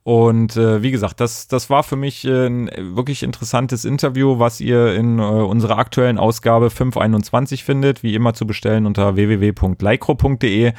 Und 0.03 0.57
äh, 0.57 0.83
wie 0.83 0.91
gesagt, 0.91 1.21
das, 1.21 1.47
das 1.47 1.69
war 1.69 1.83
für 1.83 1.97
mich 1.97 2.25
äh, 2.25 2.47
ein 2.47 2.71
wirklich 2.97 3.23
interessantes 3.23 3.85
Interview, 3.85 4.39
was 4.39 4.61
ihr 4.61 4.95
in 4.95 5.19
äh, 5.19 5.23
unserer 5.23 5.77
aktuellen 5.77 6.19
Ausgabe 6.19 6.71
521 6.71 7.65
findet, 7.65 8.03
wie 8.03 8.15
immer 8.15 8.33
zu 8.33 8.47
bestellen 8.47 8.87
unter 8.87 9.17
www.lycro.de 9.17 10.73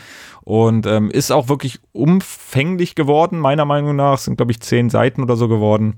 und 0.44 0.88
ähm, 0.88 1.12
ist 1.12 1.32
auch 1.32 1.50
wirklich 1.50 1.80
umfänglich 1.92 2.96
geworden, 2.96 3.38
meiner 3.38 3.66
Meinung 3.66 3.96
nach, 3.96 4.18
sind 4.18 4.38
glaube 4.38 4.52
ich 4.52 4.60
zehn 4.60 4.90
Seiten 4.90 5.22
oder 5.22 5.36
so 5.36 5.48
geworden. 5.48 5.98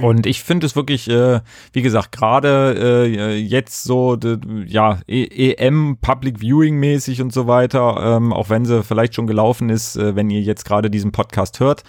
Und 0.00 0.26
ich 0.26 0.42
finde 0.42 0.66
es 0.66 0.76
wirklich, 0.76 1.08
äh, 1.08 1.40
wie 1.72 1.82
gesagt, 1.82 2.12
gerade 2.12 3.06
äh, 3.06 3.36
jetzt 3.36 3.84
so, 3.84 4.18
ja, 4.66 4.98
EM, 5.06 5.98
Public 6.00 6.40
Viewing 6.40 6.76
mäßig 6.76 7.22
und 7.22 7.32
so 7.32 7.46
weiter, 7.46 8.16
ähm, 8.16 8.32
auch 8.32 8.50
wenn 8.50 8.64
sie 8.64 8.82
vielleicht 8.82 9.14
schon 9.14 9.26
gelaufen 9.26 9.70
ist, 9.70 9.96
äh, 9.96 10.16
wenn 10.16 10.30
ihr 10.30 10.40
jetzt 10.40 10.64
gerade 10.64 10.90
diesen 10.90 11.12
Podcast 11.12 11.60
hört. 11.60 11.84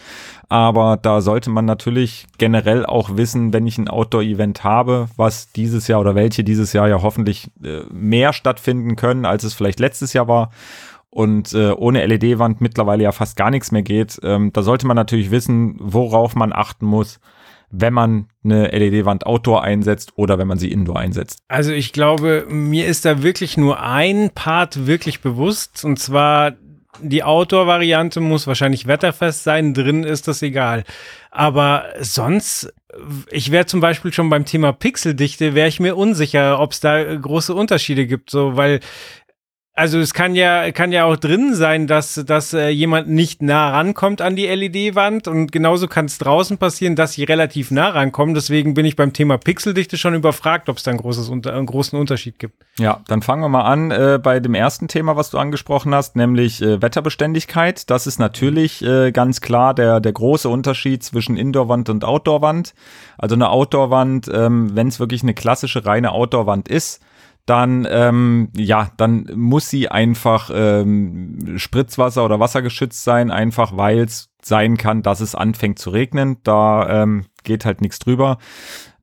Aber 0.49 0.97
da 1.01 1.21
sollte 1.21 1.49
man 1.49 1.65
natürlich 1.65 2.27
generell 2.37 2.85
auch 2.85 3.17
wissen, 3.17 3.53
wenn 3.53 3.65
ich 3.65 3.77
ein 3.77 3.87
Outdoor-Event 3.87 4.63
habe, 4.63 5.07
was 5.15 5.51
dieses 5.51 5.87
Jahr 5.87 6.01
oder 6.01 6.13
welche 6.13 6.43
dieses 6.43 6.73
Jahr 6.73 6.87
ja 6.87 7.01
hoffentlich 7.01 7.49
äh, 7.63 7.81
mehr 7.91 8.33
stattfinden 8.33 8.95
können, 8.95 9.25
als 9.25 9.43
es 9.43 9.53
vielleicht 9.55 9.79
letztes 9.79 10.13
Jahr 10.13 10.27
war 10.27 10.51
und 11.09 11.53
äh, 11.53 11.71
ohne 11.71 12.05
LED-Wand 12.05 12.61
mittlerweile 12.61 13.03
ja 13.03 13.11
fast 13.13 13.37
gar 13.37 13.49
nichts 13.49 13.71
mehr 13.71 13.83
geht. 13.83 14.19
Ähm, 14.21 14.51
da 14.53 14.61
sollte 14.61 14.85
man 14.85 14.95
natürlich 14.95 15.31
wissen, 15.31 15.77
worauf 15.79 16.35
man 16.35 16.51
achten 16.53 16.85
muss 16.85 17.19
wenn 17.69 17.93
man 17.93 18.27
eine 18.43 18.67
LED-Wand 18.67 19.25
Outdoor 19.25 19.63
einsetzt 19.63 20.13
oder 20.15 20.37
wenn 20.37 20.47
man 20.47 20.57
sie 20.57 20.71
Indoor 20.71 20.99
einsetzt? 20.99 21.39
Also 21.47 21.71
ich 21.71 21.93
glaube, 21.93 22.45
mir 22.49 22.87
ist 22.87 23.05
da 23.05 23.23
wirklich 23.23 23.57
nur 23.57 23.81
ein 23.81 24.29
Part 24.31 24.87
wirklich 24.87 25.21
bewusst 25.21 25.83
und 25.83 25.99
zwar 25.99 26.53
die 27.01 27.23
Outdoor-Variante 27.23 28.19
muss 28.19 28.47
wahrscheinlich 28.47 28.87
wetterfest 28.87 29.43
sein, 29.43 29.73
drin 29.73 30.03
ist 30.03 30.27
das 30.27 30.41
egal. 30.41 30.83
Aber 31.31 31.85
sonst, 31.99 32.73
ich 33.29 33.51
wäre 33.51 33.65
zum 33.65 33.81
Beispiel 33.81 34.13
schon 34.13 34.29
beim 34.29 34.45
Thema 34.45 34.71
Pixeldichte, 34.71 35.55
wäre 35.55 35.67
ich 35.67 35.79
mir 35.79 35.97
unsicher, 35.97 36.59
ob 36.59 36.71
es 36.71 36.79
da 36.79 37.15
große 37.15 37.53
Unterschiede 37.53 38.07
gibt, 38.07 38.29
so, 38.29 38.55
weil 38.55 38.79
also 39.77 39.99
es 39.99 40.13
kann 40.13 40.35
ja 40.35 40.71
kann 40.71 40.93
ja 40.93 41.03
auch 41.03 41.17
drin 41.17 41.53
sein, 41.53 41.85
dass 41.85 42.15
dass 42.25 42.53
äh, 42.53 42.69
jemand 42.69 43.09
nicht 43.09 43.41
nah 43.41 43.71
rankommt 43.71 44.21
an 44.21 44.37
die 44.37 44.47
LED-Wand 44.47 45.27
und 45.27 45.51
genauso 45.51 45.87
kann 45.89 46.05
es 46.05 46.17
draußen 46.17 46.57
passieren, 46.57 46.95
dass 46.95 47.13
sie 47.13 47.25
relativ 47.25 47.71
nah 47.71 47.89
rankommen. 47.89 48.33
Deswegen 48.33 48.73
bin 48.73 48.85
ich 48.85 48.95
beim 48.95 49.11
Thema 49.11 49.37
Pixeldichte 49.37 49.97
schon 49.97 50.13
überfragt, 50.13 50.69
ob 50.69 50.77
es 50.77 50.83
da 50.83 50.91
ein 50.91 50.97
großes 50.97 51.29
einen 51.29 51.65
großen 51.65 51.99
Unterschied 51.99 52.39
gibt. 52.39 52.53
Ja, 52.79 53.01
dann 53.07 53.21
fangen 53.21 53.41
wir 53.41 53.49
mal 53.49 53.65
an 53.65 53.91
äh, 53.91 54.17
bei 54.21 54.39
dem 54.39 54.55
ersten 54.55 54.87
Thema, 54.87 55.17
was 55.17 55.29
du 55.29 55.37
angesprochen 55.37 55.93
hast, 55.93 56.15
nämlich 56.15 56.61
äh, 56.61 56.81
Wetterbeständigkeit. 56.81 57.89
Das 57.89 58.07
ist 58.07 58.17
natürlich 58.17 58.81
äh, 58.81 59.11
ganz 59.11 59.41
klar 59.41 59.73
der 59.73 59.99
der 59.99 60.13
große 60.13 60.47
Unterschied 60.47 61.03
zwischen 61.03 61.35
Indoor-Wand 61.35 61.89
und 61.89 62.05
Outdoor-Wand. 62.05 62.73
Also 63.17 63.35
eine 63.35 63.49
Outdoor-Wand, 63.49 64.31
ähm, 64.33 64.73
wenn 64.73 64.87
es 64.87 65.01
wirklich 65.01 65.21
eine 65.23 65.33
klassische 65.33 65.85
reine 65.85 66.13
Outdoor-Wand 66.13 66.69
ist 66.69 67.01
dann 67.45 67.87
ähm, 67.89 68.49
ja, 68.55 68.89
dann 68.97 69.29
muss 69.35 69.69
sie 69.69 69.89
einfach 69.89 70.49
ähm, 70.53 71.57
Spritzwasser 71.57 72.25
oder 72.25 72.39
wassergeschützt 72.39 73.03
sein, 73.03 73.29
einfach 73.29 73.77
weil 73.77 73.99
es 73.99 74.29
sein 74.41 74.77
kann, 74.77 75.03
dass 75.03 75.19
es 75.21 75.35
anfängt 75.35 75.79
zu 75.79 75.91
regnen. 75.91 76.37
Da 76.43 77.03
ähm, 77.03 77.25
geht 77.43 77.65
halt 77.65 77.81
nichts 77.81 77.99
drüber. 77.99 78.37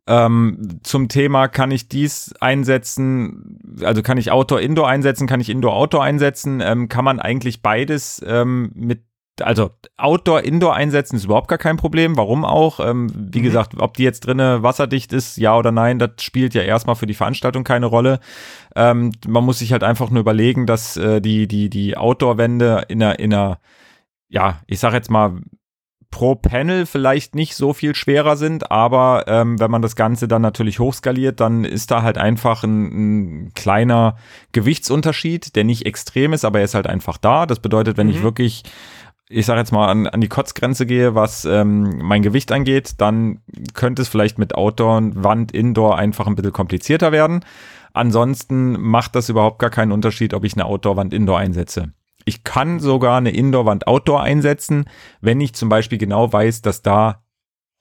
Ähm, 0.08 0.80
zum 0.82 1.08
Thema 1.08 1.46
kann 1.46 1.70
ich 1.70 1.88
dies 1.88 2.34
einsetzen, 2.40 3.78
also 3.84 4.02
kann 4.02 4.18
ich 4.18 4.32
Outdoor, 4.32 4.60
Indoor 4.60 4.88
einsetzen, 4.88 5.28
kann 5.28 5.40
ich 5.40 5.48
Indoor, 5.48 5.74
Outdoor 5.74 6.02
einsetzen, 6.02 6.60
ähm, 6.60 6.88
kann 6.88 7.04
man 7.04 7.20
eigentlich 7.20 7.62
beides 7.62 8.20
ähm, 8.26 8.72
mit 8.74 9.04
also 9.40 9.70
Outdoor, 9.96 10.42
Indoor 10.42 10.74
einsetzen 10.74 11.16
ist 11.16 11.24
überhaupt 11.24 11.48
gar 11.48 11.58
kein 11.58 11.76
Problem. 11.76 12.16
Warum 12.16 12.44
auch? 12.44 12.80
Ähm, 12.80 13.10
wie 13.14 13.38
mhm. 13.40 13.44
gesagt, 13.44 13.74
ob 13.78 13.96
die 13.96 14.02
jetzt 14.02 14.26
drinnen 14.26 14.62
wasserdicht 14.62 15.12
ist, 15.12 15.38
ja 15.38 15.56
oder 15.56 15.72
nein, 15.72 15.98
das 15.98 16.10
spielt 16.20 16.54
ja 16.54 16.62
erstmal 16.62 16.96
für 16.96 17.06
die 17.06 17.14
Veranstaltung 17.14 17.64
keine 17.64 17.86
Rolle. 17.86 18.20
Ähm, 18.76 19.12
man 19.26 19.44
muss 19.44 19.60
sich 19.60 19.72
halt 19.72 19.84
einfach 19.84 20.10
nur 20.10 20.20
überlegen, 20.20 20.66
dass 20.66 20.96
äh, 20.96 21.20
die, 21.20 21.48
die, 21.48 21.70
die 21.70 21.96
Outdoor-Wände 21.96 22.84
in 22.88 23.02
einer, 23.02 23.18
in 23.18 23.32
einer, 23.32 23.58
ja, 24.28 24.60
ich 24.66 24.80
sag 24.80 24.92
jetzt 24.92 25.10
mal, 25.10 25.40
pro 26.10 26.34
Panel 26.34 26.84
vielleicht 26.84 27.34
nicht 27.34 27.56
so 27.56 27.72
viel 27.72 27.94
schwerer 27.94 28.36
sind, 28.36 28.70
aber 28.70 29.24
ähm, 29.26 29.58
wenn 29.58 29.70
man 29.70 29.80
das 29.80 29.96
Ganze 29.96 30.28
dann 30.28 30.42
natürlich 30.42 30.78
hochskaliert, 30.78 31.40
dann 31.40 31.64
ist 31.64 31.90
da 31.90 32.02
halt 32.02 32.18
einfach 32.18 32.62
ein, 32.64 33.46
ein 33.46 33.54
kleiner 33.54 34.16
Gewichtsunterschied, 34.52 35.56
der 35.56 35.64
nicht 35.64 35.86
extrem 35.86 36.34
ist, 36.34 36.44
aber 36.44 36.58
er 36.58 36.66
ist 36.66 36.74
halt 36.74 36.86
einfach 36.86 37.16
da. 37.16 37.46
Das 37.46 37.60
bedeutet, 37.60 37.96
wenn 37.96 38.08
mhm. 38.08 38.12
ich 38.12 38.22
wirklich 38.22 38.62
ich 39.32 39.46
sage 39.46 39.60
jetzt 39.60 39.72
mal, 39.72 39.88
an, 39.88 40.06
an 40.06 40.20
die 40.20 40.28
Kotzgrenze 40.28 40.86
gehe, 40.86 41.14
was 41.14 41.44
ähm, 41.44 41.98
mein 41.98 42.22
Gewicht 42.22 42.52
angeht, 42.52 42.94
dann 42.98 43.40
könnte 43.74 44.02
es 44.02 44.08
vielleicht 44.08 44.38
mit 44.38 44.54
Outdoor, 44.54 45.00
Wand, 45.14 45.52
Indoor 45.52 45.96
einfach 45.98 46.26
ein 46.26 46.34
bisschen 46.34 46.52
komplizierter 46.52 47.12
werden. 47.12 47.44
Ansonsten 47.94 48.80
macht 48.80 49.14
das 49.16 49.28
überhaupt 49.28 49.58
gar 49.58 49.70
keinen 49.70 49.92
Unterschied, 49.92 50.34
ob 50.34 50.44
ich 50.44 50.54
eine 50.54 50.66
Outdoor-Wand 50.66 51.12
Indoor 51.12 51.38
einsetze. 51.38 51.92
Ich 52.24 52.44
kann 52.44 52.78
sogar 52.78 53.18
eine 53.18 53.30
Indoor-Wand 53.30 53.86
Outdoor 53.86 54.22
einsetzen, 54.22 54.84
wenn 55.20 55.40
ich 55.40 55.54
zum 55.54 55.68
Beispiel 55.68 55.98
genau 55.98 56.32
weiß, 56.32 56.62
dass 56.62 56.82
da 56.82 57.22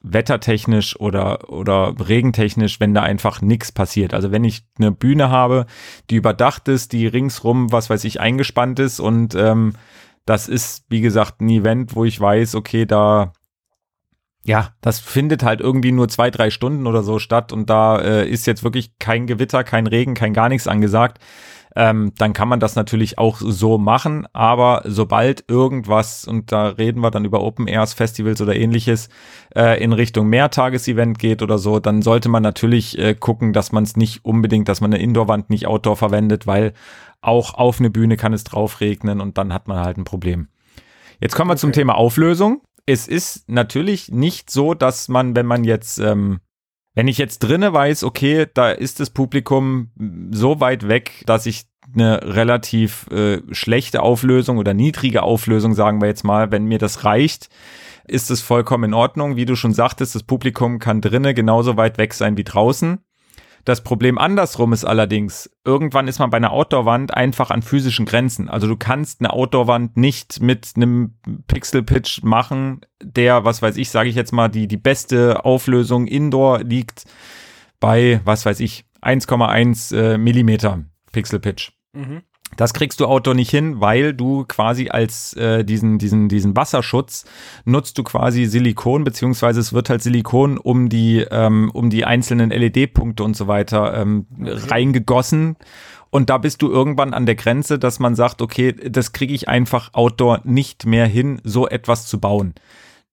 wettertechnisch 0.03 0.99
oder, 0.99 1.49
oder 1.49 1.93
regentechnisch, 1.99 2.79
wenn 2.79 2.93
da 2.93 3.03
einfach 3.03 3.41
nichts 3.41 3.71
passiert. 3.71 4.13
Also 4.13 4.31
wenn 4.31 4.43
ich 4.43 4.65
eine 4.79 4.91
Bühne 4.91 5.29
habe, 5.29 5.67
die 6.09 6.15
überdacht 6.15 6.67
ist, 6.67 6.91
die 6.91 7.05
ringsrum, 7.05 7.71
was 7.71 7.89
weiß 7.89 8.03
ich, 8.05 8.19
eingespannt 8.19 8.79
ist 8.79 8.99
und 8.99 9.35
ähm, 9.35 9.73
das 10.25 10.47
ist, 10.47 10.85
wie 10.89 11.01
gesagt, 11.01 11.41
ein 11.41 11.49
Event, 11.49 11.95
wo 11.95 12.05
ich 12.05 12.19
weiß, 12.19 12.55
okay, 12.55 12.85
da 12.85 13.33
ja, 14.43 14.69
das 14.81 14.99
findet 14.99 15.43
halt 15.43 15.61
irgendwie 15.61 15.91
nur 15.91 16.07
zwei, 16.09 16.31
drei 16.31 16.49
Stunden 16.49 16.87
oder 16.87 17.03
so 17.03 17.19
statt 17.19 17.53
und 17.53 17.69
da 17.69 17.99
äh, 17.99 18.27
ist 18.27 18.47
jetzt 18.47 18.63
wirklich 18.63 18.97
kein 18.97 19.27
Gewitter, 19.27 19.63
kein 19.63 19.85
Regen, 19.85 20.15
kein 20.15 20.33
gar 20.33 20.49
nichts 20.49 20.67
angesagt 20.67 21.19
ähm, 21.75 22.11
dann 22.17 22.33
kann 22.33 22.47
man 22.47 22.59
das 22.59 22.75
natürlich 22.75 23.17
auch 23.17 23.37
so 23.39 23.77
machen. 23.77 24.27
Aber 24.33 24.81
sobald 24.85 25.45
irgendwas, 25.49 26.25
und 26.25 26.51
da 26.51 26.67
reden 26.67 27.01
wir 27.01 27.11
dann 27.11 27.25
über 27.25 27.41
Open 27.41 27.67
Airs, 27.67 27.93
Festivals 27.93 28.41
oder 28.41 28.55
ähnliches, 28.55 29.09
äh, 29.55 29.81
in 29.81 29.93
Richtung 29.93 30.27
Mehrtagesevent 30.27 31.19
geht 31.19 31.41
oder 31.41 31.57
so, 31.57 31.79
dann 31.79 32.01
sollte 32.01 32.29
man 32.29 32.43
natürlich 32.43 32.97
äh, 32.97 33.15
gucken, 33.15 33.53
dass 33.53 33.71
man 33.71 33.83
es 33.83 33.95
nicht 33.95 34.25
unbedingt, 34.25 34.67
dass 34.67 34.81
man 34.81 34.93
eine 34.93 35.01
Indoorwand 35.01 35.49
nicht 35.49 35.67
Outdoor 35.67 35.95
verwendet, 35.95 36.45
weil 36.45 36.73
auch 37.21 37.53
auf 37.53 37.79
eine 37.79 37.89
Bühne 37.89 38.17
kann 38.17 38.33
es 38.33 38.43
drauf 38.43 38.81
regnen 38.81 39.21
und 39.21 39.37
dann 39.37 39.53
hat 39.53 39.67
man 39.67 39.79
halt 39.79 39.97
ein 39.97 40.03
Problem. 40.03 40.47
Jetzt 41.19 41.35
kommen 41.35 41.49
wir 41.49 41.53
okay. 41.53 41.61
zum 41.61 41.71
Thema 41.71 41.95
Auflösung. 41.95 42.61
Es 42.85 43.07
ist 43.07 43.47
natürlich 43.47 44.09
nicht 44.09 44.49
so, 44.49 44.73
dass 44.73 45.07
man, 45.07 45.35
wenn 45.35 45.45
man 45.45 45.63
jetzt 45.63 45.99
ähm, 45.99 46.39
wenn 46.93 47.07
ich 47.07 47.17
jetzt 47.17 47.39
drinne 47.39 47.73
weiß, 47.73 48.03
okay, 48.03 48.47
da 48.53 48.71
ist 48.71 48.99
das 48.99 49.11
Publikum 49.11 49.91
so 50.31 50.59
weit 50.59 50.87
weg, 50.87 51.23
dass 51.25 51.45
ich 51.45 51.63
eine 51.93 52.21
relativ 52.23 53.07
äh, 53.11 53.41
schlechte 53.51 54.01
Auflösung 54.01 54.57
oder 54.57 54.73
niedrige 54.73 55.23
Auflösung, 55.23 55.73
sagen 55.73 56.01
wir 56.01 56.07
jetzt 56.07 56.23
mal, 56.23 56.51
wenn 56.51 56.65
mir 56.65 56.77
das 56.77 57.03
reicht, 57.05 57.49
ist 58.07 58.29
es 58.31 58.41
vollkommen 58.41 58.85
in 58.85 58.93
Ordnung. 58.93 59.35
Wie 59.35 59.45
du 59.45 59.55
schon 59.55 59.73
sagtest, 59.73 60.15
das 60.15 60.23
Publikum 60.23 60.79
kann 60.79 61.01
drinne 61.01 61.33
genauso 61.33 61.77
weit 61.77 61.97
weg 61.97 62.13
sein 62.13 62.37
wie 62.37 62.43
draußen. 62.43 62.99
Das 63.65 63.83
Problem 63.83 64.17
andersrum 64.17 64.73
ist 64.73 64.85
allerdings, 64.85 65.49
irgendwann 65.63 66.07
ist 66.07 66.19
man 66.19 66.29
bei 66.29 66.37
einer 66.37 66.51
Outdoor-Wand 66.51 67.13
einfach 67.13 67.51
an 67.51 67.61
physischen 67.61 68.05
Grenzen. 68.05 68.49
Also 68.49 68.67
du 68.67 68.75
kannst 68.75 69.21
eine 69.21 69.33
Outdoor-Wand 69.33 69.97
nicht 69.97 70.41
mit 70.41 70.73
einem 70.75 71.15
Pixel-Pitch 71.47 72.23
machen, 72.23 72.81
der, 73.01 73.45
was 73.45 73.61
weiß 73.61 73.77
ich, 73.77 73.89
sage 73.89 74.09
ich 74.09 74.15
jetzt 74.15 74.31
mal, 74.31 74.49
die, 74.49 74.67
die 74.67 74.77
beste 74.77 75.45
Auflösung 75.45 76.07
Indoor 76.07 76.59
liegt 76.63 77.05
bei, 77.79 78.21
was 78.23 78.45
weiß 78.45 78.59
ich, 78.59 78.85
1,1 79.01 79.95
äh, 79.95 80.17
Millimeter 80.17 80.83
Pixel-Pitch. 81.11 81.71
Mhm. 81.93 82.21
Das 82.57 82.73
kriegst 82.73 82.99
du 82.99 83.05
Outdoor 83.05 83.33
nicht 83.33 83.49
hin, 83.49 83.79
weil 83.79 84.13
du 84.13 84.45
quasi 84.45 84.89
als 84.89 85.33
äh, 85.33 85.63
diesen, 85.63 85.97
diesen, 85.97 86.27
diesen 86.27 86.55
Wasserschutz 86.55 87.25
nutzt 87.65 87.97
du 87.97 88.03
quasi 88.03 88.45
Silikon, 88.45 89.03
beziehungsweise 89.03 89.59
es 89.59 89.73
wird 89.73 89.89
halt 89.89 90.01
Silikon 90.01 90.57
um 90.57 90.89
die, 90.89 91.25
ähm, 91.31 91.71
um 91.73 91.89
die 91.89 92.05
einzelnen 92.05 92.49
LED-Punkte 92.49 93.23
und 93.23 93.35
so 93.35 93.47
weiter 93.47 93.95
ähm, 93.95 94.27
reingegossen. 94.39 95.55
Und 96.09 96.29
da 96.29 96.37
bist 96.37 96.61
du 96.61 96.69
irgendwann 96.69 97.13
an 97.13 97.25
der 97.25 97.35
Grenze, 97.35 97.79
dass 97.79 97.99
man 97.99 98.15
sagt, 98.15 98.41
okay, 98.41 98.73
das 98.73 99.13
kriege 99.13 99.33
ich 99.33 99.47
einfach 99.47 99.93
Outdoor 99.93 100.41
nicht 100.43 100.85
mehr 100.85 101.07
hin, 101.07 101.39
so 101.45 101.69
etwas 101.69 102.05
zu 102.05 102.19
bauen. 102.19 102.53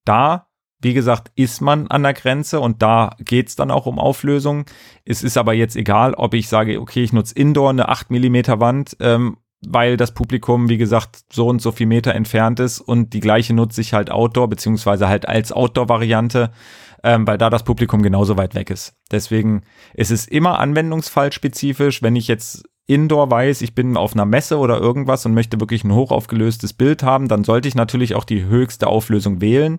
Da 0.04 0.48
wie 0.81 0.95
gesagt, 0.95 1.33
ist 1.35 1.61
man 1.61 1.89
an 1.89 2.05
der 2.05 2.15
Grenze 2.15 2.61
und 2.61 2.83
da 2.83 3.17
geht's 3.19 3.57
dann 3.57 3.71
auch 3.71 3.87
um 3.87 3.99
Auflösung. 3.99 4.65
Es 5.05 5.23
ist 5.23 5.37
aber 5.37 5.53
jetzt 5.55 5.77
egal, 5.77 6.15
ob 6.15 6.35
ich 6.35 6.49
sage, 6.49 6.81
okay, 6.81 7.03
ich 7.03 7.13
nutze 7.13 7.35
Indoor 7.35 7.71
eine 7.71 7.89
8 7.89 8.11
Millimeter 8.11 8.61
Wand, 8.61 8.97
ähm, 9.01 9.39
weil 9.67 9.97
das 9.97 10.15
Publikum, 10.15 10.69
wie 10.69 10.79
gesagt, 10.79 11.25
so 11.33 11.49
und 11.49 11.61
so 11.61 11.73
viel 11.73 11.87
Meter 11.87 12.15
entfernt 12.15 12.61
ist 12.61 12.81
und 12.81 13.13
die 13.13 13.21
gleiche 13.21 13.55
nutze 13.55 13.81
ich 13.81 13.93
halt 13.93 14.11
Outdoor, 14.11 14.49
beziehungsweise 14.49 15.09
halt 15.09 15.27
als 15.27 15.51
Outdoor-Variante, 15.51 16.53
ähm, 17.03 17.27
weil 17.27 17.39
da 17.39 17.51
das 17.51 17.65
Publikum 17.65 18.03
genauso 18.03 18.37
weit 18.37 18.55
weg 18.55 18.71
ist. 18.71 18.95
Deswegen 19.11 19.63
ist 19.95 20.13
es 20.13 20.29
immer 20.29 20.61
anwendungsfallspezifisch, 20.61 22.03
wenn 22.03 22.15
ich 22.15 22.29
jetzt 22.29 22.69
Indoor 22.87 23.31
weiß, 23.31 23.63
ich 23.63 23.75
bin 23.75 23.97
auf 23.97 24.15
einer 24.15 24.25
Messe 24.25 24.59
oder 24.59 24.79
irgendwas 24.79 25.27
und 25.27 25.35
möchte 25.35 25.61
wirklich 25.61 25.85
ein 25.85 25.93
hochaufgelöstes 25.93 26.73
Bild 26.73 27.03
haben, 27.03 27.29
dann 27.29 27.45
sollte 27.45 27.69
ich 27.69 27.75
natürlich 27.75 28.15
auch 28.15 28.25
die 28.25 28.45
höchste 28.45 28.87
Auflösung 28.87 29.41
wählen 29.41 29.79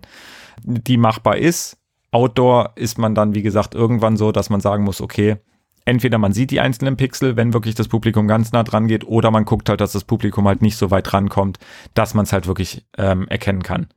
die 0.64 0.96
machbar 0.96 1.36
ist. 1.36 1.78
Outdoor 2.10 2.72
ist 2.74 2.98
man 2.98 3.14
dann, 3.14 3.34
wie 3.34 3.42
gesagt, 3.42 3.74
irgendwann 3.74 4.16
so, 4.16 4.32
dass 4.32 4.50
man 4.50 4.60
sagen 4.60 4.84
muss, 4.84 5.00
okay, 5.00 5.36
entweder 5.84 6.18
man 6.18 6.32
sieht 6.32 6.50
die 6.50 6.60
einzelnen 6.60 6.96
Pixel, 6.96 7.36
wenn 7.36 7.52
wirklich 7.54 7.74
das 7.74 7.88
Publikum 7.88 8.28
ganz 8.28 8.52
nah 8.52 8.62
dran 8.62 8.88
geht, 8.88 9.06
oder 9.06 9.30
man 9.30 9.44
guckt 9.44 9.68
halt, 9.68 9.80
dass 9.80 9.92
das 9.92 10.04
Publikum 10.04 10.46
halt 10.46 10.62
nicht 10.62 10.76
so 10.76 10.90
weit 10.90 11.12
rankommt, 11.12 11.58
dass 11.94 12.14
man 12.14 12.24
es 12.24 12.32
halt 12.32 12.46
wirklich 12.46 12.86
ähm, 12.98 13.28
erkennen 13.28 13.62
kann. 13.62 13.88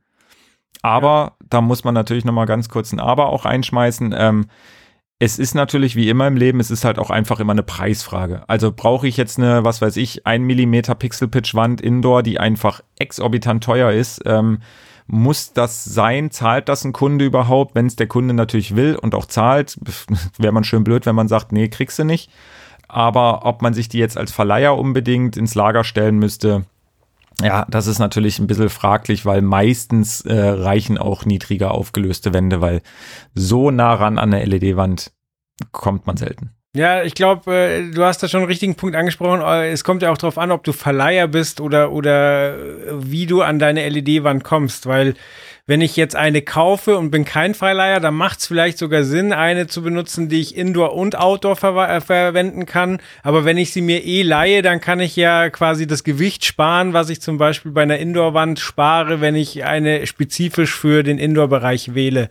Aber 0.82 1.36
da 1.48 1.60
muss 1.60 1.84
man 1.84 1.94
natürlich 1.94 2.24
nochmal 2.24 2.46
ganz 2.46 2.68
kurz 2.68 2.92
ein 2.92 3.00
Aber 3.00 3.28
auch 3.28 3.44
einschmeißen. 3.46 4.14
Ähm, 4.16 4.46
es 5.18 5.38
ist 5.38 5.54
natürlich 5.54 5.96
wie 5.96 6.08
immer 6.08 6.26
im 6.26 6.36
Leben, 6.36 6.60
es 6.60 6.70
ist 6.70 6.84
halt 6.84 6.98
auch 6.98 7.10
einfach 7.10 7.40
immer 7.40 7.52
eine 7.52 7.62
Preisfrage. 7.62 8.42
Also 8.48 8.72
brauche 8.72 9.06
ich 9.06 9.16
jetzt 9.16 9.38
eine, 9.38 9.64
was 9.64 9.80
weiß 9.80 9.96
ich, 9.96 10.26
ein 10.26 10.42
Millimeter 10.42 10.94
Pixel-Pitch-Wand 10.94 11.80
Indoor, 11.80 12.22
die 12.22 12.38
einfach 12.38 12.82
exorbitant 12.98 13.64
teuer 13.64 13.92
ist. 13.92 14.22
Ähm, 14.26 14.58
muss 15.06 15.52
das 15.52 15.84
sein? 15.84 16.30
Zahlt 16.30 16.68
das 16.68 16.84
ein 16.84 16.92
Kunde 16.92 17.24
überhaupt? 17.24 17.74
Wenn 17.74 17.86
es 17.86 17.96
der 17.96 18.06
Kunde 18.06 18.34
natürlich 18.34 18.76
will 18.76 18.96
und 18.96 19.14
auch 19.14 19.26
zahlt, 19.26 19.78
wäre 20.38 20.52
man 20.52 20.64
schön 20.64 20.84
blöd, 20.84 21.06
wenn 21.06 21.14
man 21.14 21.28
sagt, 21.28 21.52
nee, 21.52 21.68
kriegst 21.68 21.98
du 21.98 22.04
nicht. 22.04 22.30
Aber 22.88 23.44
ob 23.44 23.62
man 23.62 23.74
sich 23.74 23.88
die 23.88 23.98
jetzt 23.98 24.16
als 24.16 24.32
Verleiher 24.32 24.76
unbedingt 24.76 25.36
ins 25.36 25.54
Lager 25.54 25.84
stellen 25.84 26.18
müsste, 26.18 26.64
ja, 27.42 27.66
das 27.68 27.86
ist 27.86 27.98
natürlich 27.98 28.38
ein 28.38 28.46
bisschen 28.46 28.68
fraglich, 28.68 29.26
weil 29.26 29.42
meistens 29.42 30.20
äh, 30.20 30.34
reichen 30.38 30.98
auch 30.98 31.24
niedriger 31.24 31.72
aufgelöste 31.72 32.32
Wände, 32.32 32.60
weil 32.60 32.80
so 33.34 33.70
nah 33.70 33.94
ran 33.94 34.18
an 34.18 34.30
der 34.30 34.46
LED-Wand 34.46 35.12
kommt 35.72 36.06
man 36.06 36.16
selten. 36.16 36.50
Ja, 36.76 37.04
ich 37.04 37.14
glaube, 37.14 37.54
äh, 37.54 37.90
du 37.92 38.02
hast 38.02 38.20
da 38.20 38.26
schon 38.26 38.40
einen 38.40 38.48
richtigen 38.48 38.74
Punkt 38.74 38.96
angesprochen. 38.96 39.42
Äh, 39.42 39.70
es 39.70 39.84
kommt 39.84 40.02
ja 40.02 40.10
auch 40.10 40.18
darauf 40.18 40.38
an, 40.38 40.50
ob 40.50 40.64
du 40.64 40.72
Verleiher 40.72 41.28
bist 41.28 41.60
oder, 41.60 41.92
oder 41.92 42.56
wie 42.90 43.26
du 43.26 43.42
an 43.42 43.60
deine 43.60 43.88
LED-Wand 43.88 44.42
kommst, 44.42 44.86
weil 44.86 45.14
wenn 45.66 45.80
ich 45.80 45.96
jetzt 45.96 46.16
eine 46.16 46.42
kaufe 46.42 46.98
und 46.98 47.12
bin 47.12 47.24
kein 47.24 47.54
Verleiher, 47.54 48.00
dann 48.00 48.14
macht 48.14 48.40
es 48.40 48.48
vielleicht 48.48 48.76
sogar 48.76 49.04
Sinn, 49.04 49.32
eine 49.32 49.68
zu 49.68 49.82
benutzen, 49.82 50.28
die 50.28 50.40
ich 50.40 50.56
Indoor 50.56 50.94
und 50.94 51.16
Outdoor 51.16 51.54
ver 51.54 51.88
äh, 51.88 52.00
verwenden 52.00 52.66
kann. 52.66 52.98
Aber 53.22 53.44
wenn 53.44 53.56
ich 53.56 53.72
sie 53.72 53.80
mir 53.80 54.04
eh 54.04 54.22
leihe, 54.22 54.60
dann 54.60 54.80
kann 54.80 54.98
ich 54.98 55.14
ja 55.14 55.50
quasi 55.50 55.86
das 55.86 56.02
Gewicht 56.02 56.44
sparen, 56.44 56.92
was 56.92 57.08
ich 57.08 57.20
zum 57.20 57.38
Beispiel 57.38 57.70
bei 57.70 57.82
einer 57.82 57.98
Indoor-Wand 57.98 58.58
spare, 58.58 59.20
wenn 59.20 59.36
ich 59.36 59.62
eine 59.62 60.08
spezifisch 60.08 60.74
für 60.74 61.04
den 61.04 61.18
Indoor-Bereich 61.18 61.94
wähle. 61.94 62.30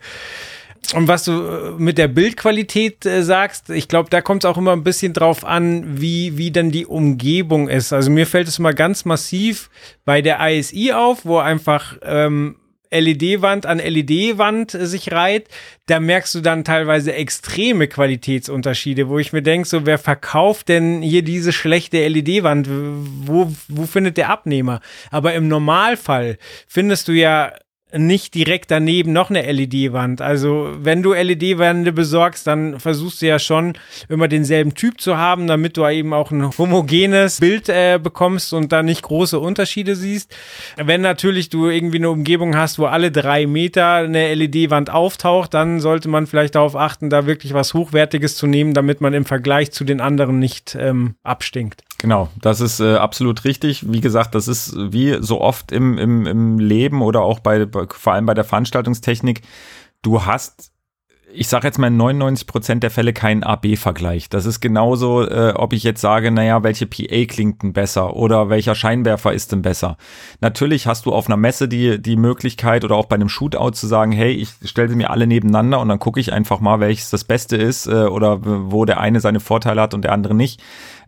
Und 0.92 1.08
was 1.08 1.24
du 1.24 1.32
äh, 1.32 1.70
mit 1.78 1.98
der 1.98 2.08
Bildqualität 2.08 3.06
äh, 3.06 3.22
sagst, 3.22 3.70
ich 3.70 3.88
glaube, 3.88 4.10
da 4.10 4.20
kommt 4.20 4.44
es 4.44 4.50
auch 4.50 4.58
immer 4.58 4.72
ein 4.72 4.84
bisschen 4.84 5.12
drauf 5.12 5.44
an, 5.44 6.00
wie, 6.00 6.36
wie 6.36 6.50
dann 6.50 6.70
die 6.70 6.86
Umgebung 6.86 7.68
ist. 7.68 7.92
Also 7.92 8.10
mir 8.10 8.26
fällt 8.26 8.48
es 8.48 8.58
mal 8.58 8.74
ganz 8.74 9.04
massiv 9.04 9.70
bei 10.04 10.20
der 10.20 10.38
ISI 10.40 10.92
auf, 10.92 11.24
wo 11.24 11.38
einfach 11.38 11.96
ähm, 12.02 12.56
LED-Wand 12.90 13.66
an 13.66 13.78
LED-Wand 13.78 14.74
äh, 14.74 14.86
sich 14.86 15.10
reiht, 15.12 15.48
da 15.86 16.00
merkst 16.00 16.34
du 16.34 16.40
dann 16.40 16.64
teilweise 16.64 17.12
extreme 17.12 17.88
Qualitätsunterschiede, 17.88 19.08
wo 19.08 19.18
ich 19.18 19.32
mir 19.32 19.42
denke, 19.42 19.68
so 19.68 19.86
wer 19.86 19.98
verkauft 19.98 20.68
denn 20.68 21.02
hier 21.02 21.22
diese 21.22 21.52
schlechte 21.52 22.06
LED-Wand? 22.06 22.68
Wo, 22.70 23.52
wo 23.68 23.86
findet 23.86 24.16
der 24.16 24.30
Abnehmer? 24.30 24.80
Aber 25.10 25.34
im 25.34 25.48
Normalfall 25.48 26.38
findest 26.68 27.08
du 27.08 27.12
ja 27.12 27.52
nicht 27.96 28.34
direkt 28.34 28.70
daneben 28.70 29.12
noch 29.12 29.30
eine 29.30 29.42
LED-Wand. 29.50 30.20
Also 30.20 30.70
wenn 30.78 31.02
du 31.02 31.12
LED-Wände 31.12 31.92
besorgst, 31.92 32.46
dann 32.46 32.80
versuchst 32.80 33.22
du 33.22 33.26
ja 33.26 33.38
schon 33.38 33.74
immer 34.08 34.28
denselben 34.28 34.74
Typ 34.74 35.00
zu 35.00 35.16
haben, 35.16 35.46
damit 35.46 35.76
du 35.76 35.86
eben 35.86 36.12
auch 36.12 36.30
ein 36.30 36.56
homogenes 36.58 37.40
Bild 37.40 37.68
äh, 37.68 37.98
bekommst 38.02 38.52
und 38.52 38.72
da 38.72 38.82
nicht 38.82 39.02
große 39.02 39.38
Unterschiede 39.38 39.96
siehst. 39.96 40.34
Wenn 40.76 41.00
natürlich 41.00 41.48
du 41.48 41.68
irgendwie 41.68 41.98
eine 41.98 42.10
Umgebung 42.10 42.56
hast, 42.56 42.78
wo 42.78 42.86
alle 42.86 43.10
drei 43.10 43.46
Meter 43.46 43.94
eine 43.94 44.34
LED-Wand 44.34 44.90
auftaucht, 44.90 45.54
dann 45.54 45.80
sollte 45.80 46.08
man 46.08 46.26
vielleicht 46.26 46.54
darauf 46.56 46.76
achten, 46.76 47.10
da 47.10 47.26
wirklich 47.26 47.54
was 47.54 47.74
Hochwertiges 47.74 48.36
zu 48.36 48.46
nehmen, 48.46 48.74
damit 48.74 49.00
man 49.00 49.14
im 49.14 49.24
Vergleich 49.24 49.72
zu 49.72 49.84
den 49.84 50.00
anderen 50.00 50.38
nicht 50.38 50.76
ähm, 50.78 51.14
abstinkt. 51.22 51.82
Genau, 52.04 52.28
das 52.38 52.60
ist 52.60 52.80
äh, 52.80 52.96
absolut 52.96 53.46
richtig. 53.46 53.90
Wie 53.90 54.02
gesagt, 54.02 54.34
das 54.34 54.46
ist 54.46 54.76
wie 54.76 55.16
so 55.22 55.40
oft 55.40 55.72
im, 55.72 55.96
im, 55.96 56.26
im 56.26 56.58
Leben 56.58 57.00
oder 57.00 57.22
auch 57.22 57.38
bei, 57.38 57.64
bei 57.64 57.86
vor 57.88 58.12
allem 58.12 58.26
bei 58.26 58.34
der 58.34 58.44
Veranstaltungstechnik. 58.44 59.40
Du 60.02 60.26
hast 60.26 60.70
ich 61.36 61.48
sage 61.48 61.66
jetzt 61.66 61.78
mal 61.78 61.88
in 61.88 61.96
99 61.96 62.46
Prozent 62.46 62.82
der 62.82 62.90
Fälle 62.90 63.12
keinen 63.12 63.42
AB-Vergleich. 63.42 64.28
Das 64.28 64.46
ist 64.46 64.60
genauso, 64.60 65.28
äh, 65.28 65.52
ob 65.56 65.72
ich 65.72 65.82
jetzt 65.82 66.00
sage, 66.00 66.30
naja, 66.30 66.62
welche 66.62 66.86
PA 66.86 67.24
klingt 67.26 67.62
denn 67.62 67.72
besser 67.72 68.14
oder 68.14 68.50
welcher 68.50 68.74
Scheinwerfer 68.74 69.32
ist 69.32 69.50
denn 69.50 69.62
besser. 69.62 69.96
Natürlich 70.40 70.86
hast 70.86 71.06
du 71.06 71.12
auf 71.12 71.26
einer 71.26 71.36
Messe 71.36 71.66
die, 71.66 72.00
die 72.00 72.16
Möglichkeit 72.16 72.84
oder 72.84 72.94
auch 72.94 73.06
bei 73.06 73.16
einem 73.16 73.28
Shootout 73.28 73.72
zu 73.72 73.86
sagen, 73.86 74.12
hey, 74.12 74.32
ich 74.32 74.50
stelle 74.64 74.88
sie 74.88 74.96
mir 74.96 75.10
alle 75.10 75.26
nebeneinander 75.26 75.80
und 75.80 75.88
dann 75.88 75.98
gucke 75.98 76.20
ich 76.20 76.32
einfach 76.32 76.60
mal, 76.60 76.78
welches 76.78 77.10
das 77.10 77.24
Beste 77.24 77.56
ist 77.56 77.86
äh, 77.86 78.04
oder 78.04 78.38
wo 78.42 78.84
der 78.84 79.00
eine 79.00 79.20
seine 79.20 79.40
Vorteile 79.40 79.80
hat 79.80 79.94
und 79.94 80.02
der 80.02 80.12
andere 80.12 80.34
nicht. 80.34 80.62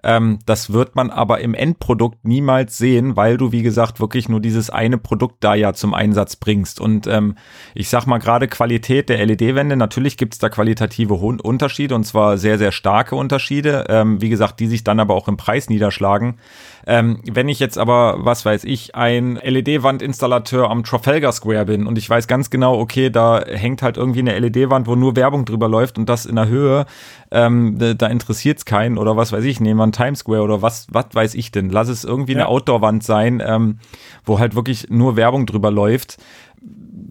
Ähm, 0.07 0.39
das 0.47 0.73
wird 0.73 0.95
man 0.95 1.11
aber 1.11 1.41
im 1.41 1.53
Endprodukt 1.53 2.25
niemals 2.25 2.79
sehen, 2.79 3.17
weil 3.17 3.37
du, 3.37 3.51
wie 3.51 3.63
gesagt, 3.63 3.99
wirklich 3.99 4.29
nur 4.29 4.41
dieses 4.41 4.71
eine 4.71 4.99
Produkt 4.99 5.43
da 5.43 5.57
ja 5.57 5.73
zum 5.73 5.95
Einsatz 5.95 6.37
bringst. 6.37 6.81
Und 6.81 7.09
ähm, 7.09 7.37
ich 7.75 7.89
sag 7.89 8.07
mal 8.07 8.19
gerade 8.19 8.47
Qualität 8.47 9.09
der 9.09 9.27
LED-Wände, 9.27 9.77
natürlich 9.77 10.17
gibt 10.17 10.35
es 10.35 10.39
da 10.39 10.49
qualitative 10.49 11.15
Unterschiede 11.15 11.97
und 11.97 12.05
zwar 12.05 12.39
sehr, 12.39 12.57
sehr 12.57 12.71
starke 12.71 13.17
Unterschiede, 13.17 13.87
ähm, 13.89 14.21
wie 14.23 14.29
gesagt, 14.29 14.61
die 14.61 14.69
sich 14.69 14.85
dann 14.85 15.01
aber 15.01 15.15
auch 15.15 15.27
im 15.27 15.37
Preis 15.37 15.69
niederschlagen. 15.69 16.39
Ähm, 16.89 17.19
wenn 17.29 17.49
ich 17.49 17.59
jetzt 17.59 17.79
aber, 17.79 18.25
was 18.25 18.45
weiß 18.45 18.63
ich, 18.63 18.95
ein 18.95 19.41
LED-Wandinstallateur 19.43 20.71
am 20.71 20.85
Trafalgar 20.85 21.33
Square 21.33 21.67
bin 21.67 21.87
und 21.87 21.99
ich 21.99 22.09
weiß 22.09 22.29
ganz 22.29 22.49
genau, 22.49 22.79
okay, 22.79 23.11
da 23.11 23.45
hängt 23.45 23.83
halt 23.83 23.97
irgendwie 23.97 24.21
eine 24.21 24.39
LED-Wand, 24.39 24.87
wo 24.87 24.95
nur 24.95 25.17
Werbung 25.17 25.45
drüber 25.45 25.69
läuft 25.69 25.99
und 25.99 26.09
das 26.09 26.27
in 26.27 26.37
der 26.37 26.47
Höhe, 26.47 26.87
ähm, 27.33 27.77
da 27.99 28.07
interessiert 28.07 28.59
es 28.59 28.65
keinen 28.65 28.99
oder 28.99 29.17
was 29.17 29.33
weiß 29.33 29.45
ich, 29.45 29.59
nehmen 29.59 29.81
wir 29.81 29.83
einen 29.83 29.93
Times 29.93 30.21
Square 30.21 30.43
oder 30.43 30.63
was, 30.63 30.87
was 30.91 31.07
weiß 31.13 31.35
ich 31.35 31.51
denn. 31.51 31.71
Lass 31.71 31.89
es 31.89 32.05
irgendwie 32.05 32.35
ja. 32.35 32.39
eine 32.39 32.49
Outdoor-Wand 32.49 33.03
sein, 33.03 33.43
ähm, 33.45 33.81
wo 34.25 34.39
halt 34.39 34.55
wirklich 34.55 34.89
nur 34.89 35.17
Werbung 35.17 35.47
drüber 35.47 35.73
läuft 35.73 36.19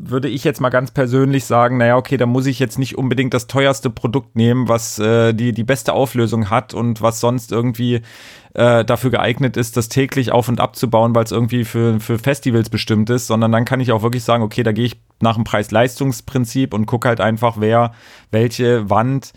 würde 0.08 0.28
ich 0.28 0.44
jetzt 0.44 0.62
mal 0.62 0.70
ganz 0.70 0.92
persönlich 0.92 1.46
sagen, 1.46 1.78
naja, 1.78 1.98
okay, 1.98 2.18
da 2.18 2.26
muss 2.26 2.46
ich 2.46 2.60
jetzt 2.60 2.78
nicht 2.78 2.98
unbedingt 2.98 3.34
das 3.34 3.48
teuerste 3.48 3.90
Produkt 3.90 4.36
nehmen, 4.36 4.68
was 4.68 5.00
äh, 5.00 5.34
die, 5.34 5.52
die 5.52 5.64
beste 5.64 5.94
Auflösung 5.94 6.50
hat 6.50 6.74
und 6.74 7.02
was 7.02 7.20
sonst 7.20 7.52
irgendwie 7.52 8.02
äh, 8.56 8.86
dafür 8.86 9.12
geeignet 9.12 9.58
ist, 9.58 9.78
das 9.78 9.90
täglich 9.90 10.32
auf 10.32 10.48
und 10.48 10.60
abzubauen, 10.60 11.14
weil 11.14 11.26
es 11.26 11.32
irgendwie 11.32 11.66
für, 11.66 12.00
für 12.00 12.18
Festivals 12.18 12.70
bestimmt 12.70 13.10
ist, 13.10 13.28
sondern 13.28 13.52
dann 13.52 13.66
kann 13.66 13.82
ich 13.82 13.92
auch 13.92 14.02
wirklich 14.02 14.24
sagen, 14.24 14.44
okay, 14.44 14.64
da 14.64 14.72
gehe 14.72 14.86
ich 14.86 15.00
nach 15.20 15.36
dem 15.36 15.44
Preis-Leistungsprinzip 15.44 16.74
und 16.74 16.86
gucke 16.86 17.08
halt 17.08 17.20
einfach, 17.22 17.56
wer 17.60 17.92
welche 18.32 18.90
Wand 18.90 19.34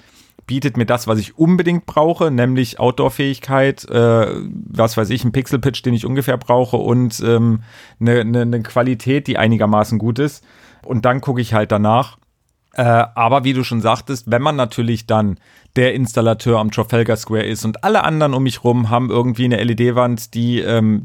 bietet 0.47 0.77
mir 0.77 0.87
das, 0.87 1.07
was 1.07 1.19
ich 1.19 1.37
unbedingt 1.37 1.85
brauche, 1.85 2.31
nämlich 2.31 2.81
Outdoor-Fähigkeit, 2.81 3.85
äh, 3.91 4.27
was 4.45 4.97
weiß 4.97 5.11
ich, 5.11 5.25
ein 5.25 5.33
Pixel-Pitch, 5.33 5.85
den 5.85 5.95
ich 5.95 6.07
ungefähr 6.07 6.39
brauche 6.39 6.77
und 6.77 7.21
ähm, 7.21 7.63
eine, 8.01 8.21
eine, 8.21 8.43
eine 8.43 8.63
Qualität, 8.63 9.27
die 9.27 9.37
einigermaßen 9.37 9.99
gut 9.99 10.19
ist. 10.19 10.45
Und 10.85 11.05
dann 11.05 11.21
gucke 11.21 11.41
ich 11.41 11.55
halt 11.55 11.71
danach. 11.71 12.19
Äh, 12.75 12.83
aber 12.83 13.45
wie 13.45 13.55
du 13.55 13.65
schon 13.65 13.81
sagtest, 13.81 14.31
wenn 14.31 14.43
man 14.43 14.57
natürlich 14.57 15.07
dann 15.07 15.39
der 15.77 15.95
Installateur 15.95 16.59
am 16.59 16.71
Trafalgar 16.71 17.17
Square 17.17 17.45
ist 17.45 17.65
und 17.65 17.85
alle 17.85 18.05
anderen 18.05 18.35
um 18.35 18.43
mich 18.43 18.65
rum 18.65 18.91
haben 18.91 19.11
irgendwie 19.11 19.45
eine 19.45 19.63
LED-Wand, 19.63 20.35
die 20.35 20.61
ähm, 20.61 21.05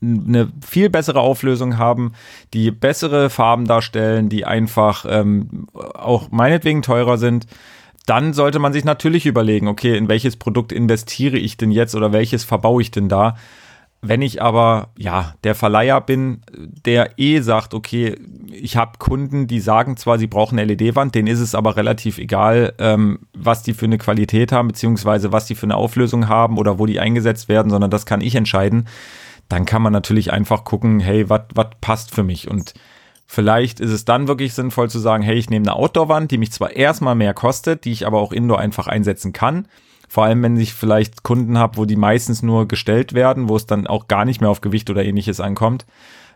eine 0.00 0.50
viel 0.66 0.90
bessere 0.90 1.20
Auflösung 1.20 1.78
haben, 1.78 2.12
die 2.52 2.70
bessere 2.70 3.30
Farben 3.30 3.66
darstellen, 3.66 4.28
die 4.28 4.44
einfach 4.44 5.04
ähm, 5.08 5.68
auch 5.72 6.30
meinetwegen 6.30 6.82
teurer 6.82 7.18
sind, 7.18 7.46
dann 8.06 8.32
sollte 8.32 8.58
man 8.58 8.72
sich 8.72 8.84
natürlich 8.84 9.26
überlegen, 9.26 9.68
okay, 9.68 9.96
in 9.96 10.08
welches 10.08 10.36
Produkt 10.36 10.72
investiere 10.72 11.36
ich 11.36 11.56
denn 11.56 11.70
jetzt 11.70 11.94
oder 11.94 12.12
welches 12.12 12.44
verbaue 12.44 12.82
ich 12.82 12.90
denn 12.90 13.08
da? 13.08 13.36
Wenn 14.04 14.20
ich 14.20 14.42
aber, 14.42 14.88
ja, 14.98 15.34
der 15.44 15.54
Verleiher 15.54 16.00
bin, 16.00 16.42
der 16.52 17.18
eh 17.18 17.40
sagt, 17.40 17.72
okay, 17.72 18.16
ich 18.50 18.76
habe 18.76 18.98
Kunden, 18.98 19.46
die 19.46 19.60
sagen 19.60 19.96
zwar, 19.96 20.18
sie 20.18 20.26
brauchen 20.26 20.58
eine 20.58 20.74
LED-Wand, 20.74 21.14
denen 21.14 21.28
ist 21.28 21.38
es 21.38 21.54
aber 21.54 21.76
relativ 21.76 22.18
egal, 22.18 22.74
ähm, 22.78 23.20
was 23.32 23.62
die 23.62 23.74
für 23.74 23.86
eine 23.86 23.98
Qualität 23.98 24.50
haben, 24.50 24.68
beziehungsweise 24.68 25.30
was 25.30 25.46
die 25.46 25.54
für 25.54 25.66
eine 25.66 25.76
Auflösung 25.76 26.28
haben 26.28 26.58
oder 26.58 26.80
wo 26.80 26.86
die 26.86 26.98
eingesetzt 26.98 27.48
werden, 27.48 27.70
sondern 27.70 27.92
das 27.92 28.04
kann 28.04 28.20
ich 28.20 28.34
entscheiden. 28.34 28.88
Dann 29.48 29.66
kann 29.66 29.82
man 29.82 29.92
natürlich 29.92 30.32
einfach 30.32 30.64
gucken, 30.64 30.98
hey, 30.98 31.28
was 31.28 31.42
passt 31.80 32.12
für 32.12 32.24
mich? 32.24 32.50
Und 32.50 32.74
Vielleicht 33.32 33.80
ist 33.80 33.92
es 33.92 34.04
dann 34.04 34.28
wirklich 34.28 34.52
sinnvoll 34.52 34.90
zu 34.90 34.98
sagen, 34.98 35.22
hey, 35.22 35.36
ich 35.36 35.48
nehme 35.48 35.64
eine 35.64 35.76
Outdoor-Wand, 35.76 36.30
die 36.30 36.36
mich 36.36 36.52
zwar 36.52 36.76
erstmal 36.76 37.14
mehr 37.14 37.32
kostet, 37.32 37.86
die 37.86 37.92
ich 37.92 38.06
aber 38.06 38.18
auch 38.18 38.30
Indoor 38.30 38.58
einfach 38.58 38.88
einsetzen 38.88 39.32
kann. 39.32 39.68
Vor 40.12 40.24
allem, 40.24 40.42
wenn 40.42 40.58
ich 40.58 40.74
vielleicht 40.74 41.22
Kunden 41.22 41.56
habe, 41.56 41.78
wo 41.78 41.86
die 41.86 41.96
meistens 41.96 42.42
nur 42.42 42.68
gestellt 42.68 43.14
werden, 43.14 43.48
wo 43.48 43.56
es 43.56 43.64
dann 43.64 43.86
auch 43.86 44.08
gar 44.08 44.26
nicht 44.26 44.42
mehr 44.42 44.50
auf 44.50 44.60
Gewicht 44.60 44.90
oder 44.90 45.02
ähnliches 45.02 45.40
ankommt. 45.40 45.86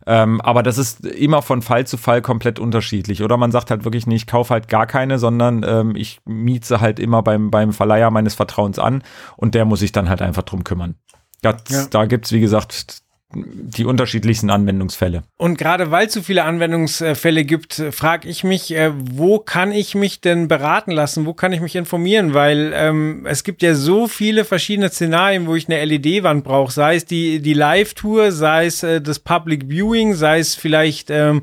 Ähm, 0.07 0.41
aber 0.41 0.63
das 0.63 0.79
ist 0.79 1.05
immer 1.05 1.43
von 1.43 1.61
Fall 1.61 1.87
zu 1.87 1.99
Fall 1.99 2.23
komplett 2.23 2.59
unterschiedlich. 2.59 3.23
Oder 3.23 3.37
man 3.37 3.53
sagt 3.53 3.71
halt 3.71 3.85
wirklich 3.85 4.07
nicht, 4.07 4.23
ich 4.23 4.27
kaufe 4.27 4.55
halt 4.55 4.69
gar 4.69 4.87
keine, 4.87 5.19
sondern 5.19 5.63
ähm, 5.63 5.95
ich 5.95 6.23
miete 6.25 6.81
halt 6.81 6.99
immer 6.99 7.23
beim, 7.23 7.51
beim 7.51 7.75
Verleiher 7.75 8.11
meines 8.11 8.35
Vertrauens 8.35 8.79
an 8.79 9.03
und 9.37 9.55
der 9.55 9.67
muss 9.67 9.81
sich 9.81 9.93
dann 9.93 10.09
halt 10.09 10.23
einfach 10.23 10.45
drum 10.45 10.65
kümmern. 10.65 10.95
Das, 11.43 11.57
ja. 11.69 11.85
Da 11.91 12.07
gibt's 12.07 12.33
wie 12.33 12.41
gesagt, 12.41 13.03
die 13.35 13.85
unterschiedlichsten 13.85 14.51
Anwendungsfälle. 14.51 15.25
Und 15.37 15.59
gerade 15.59 15.91
weil 15.91 16.07
es 16.07 16.13
so 16.13 16.23
viele 16.23 16.45
Anwendungsfälle 16.45 17.45
gibt, 17.45 17.75
frage 17.91 18.29
ich 18.29 18.45
mich, 18.45 18.73
äh, 18.73 18.93
wo 18.95 19.39
kann 19.41 19.73
ich 19.73 19.95
mich 19.97 20.21
denn 20.21 20.47
beraten 20.47 20.93
lassen? 20.93 21.27
Wo 21.27 21.35
kann 21.35 21.53
ich 21.53 21.61
mich 21.61 21.75
informieren? 21.75 22.35
Weil 22.35 22.73
ähm, 22.75 23.27
es 23.27 23.43
gibt 23.43 23.63
ja 23.63 23.75
so 23.75 24.07
viele 24.07 24.45
verschiedene 24.45 24.91
Szenarien, 24.91 25.47
wo 25.47 25.57
ich 25.57 25.69
eine 25.69 25.85
LED-Wand 25.85 26.45
brauche. 26.45 26.73
Sei 26.73 26.95
es 26.95 27.05
die, 27.05 27.41
die 27.41 27.55
Live-Tour, 27.55 28.31
sei 28.31 28.67
es 28.67 28.83
äh, 28.85 29.01
das 29.01 29.19
Public 29.19 29.69
Viewing, 29.69 30.15
sei 30.15 30.39
es 30.39 30.55
vielleicht 30.55 31.11
ähm, 31.11 31.43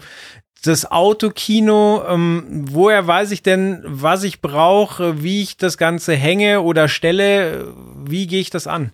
das 0.64 0.90
Autokino, 0.90 2.04
ähm, 2.08 2.66
woher 2.72 3.06
weiß 3.06 3.32
ich 3.32 3.44
denn, 3.44 3.84
was 3.86 4.24
ich 4.24 4.40
brauche, 4.42 5.22
wie 5.22 5.42
ich 5.42 5.58
das 5.58 5.78
Ganze 5.78 6.16
hänge 6.16 6.62
oder 6.62 6.88
stelle? 6.88 7.74
Wie 8.06 8.28
gehe 8.28 8.40
ich 8.40 8.50
das 8.50 8.68
an? 8.68 8.94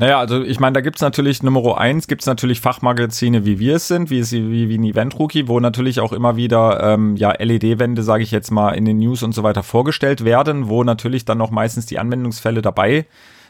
Naja, 0.00 0.18
also 0.18 0.42
ich 0.42 0.58
meine, 0.60 0.72
da 0.72 0.80
gibt's 0.80 1.02
natürlich 1.02 1.42
Nummer 1.42 1.76
eins, 1.76 2.06
gibt's 2.06 2.24
natürlich 2.24 2.62
Fachmagazine, 2.62 3.44
wie 3.44 3.58
wir 3.58 3.76
es 3.76 3.86
sind, 3.86 4.08
wie, 4.08 4.22
wie, 4.22 4.70
wie 4.70 4.78
ein 4.78 4.84
Event-Rookie, 4.84 5.46
wo 5.46 5.60
natürlich 5.60 6.00
auch 6.00 6.14
immer 6.14 6.36
wieder 6.36 6.82
ähm, 6.82 7.16
ja, 7.16 7.32
LED-Wände, 7.32 8.02
sage 8.02 8.22
ich 8.22 8.30
jetzt 8.30 8.50
mal, 8.50 8.70
in 8.70 8.86
den 8.86 8.96
News 8.96 9.22
und 9.22 9.34
so 9.34 9.42
weiter 9.42 9.62
vorgestellt 9.62 10.24
werden, 10.24 10.70
wo 10.70 10.84
natürlich 10.84 11.26
dann 11.26 11.36
noch 11.36 11.50
meistens 11.50 11.84
die 11.84 11.98
Anwendungsfälle 11.98 12.62
dabei 12.62 13.04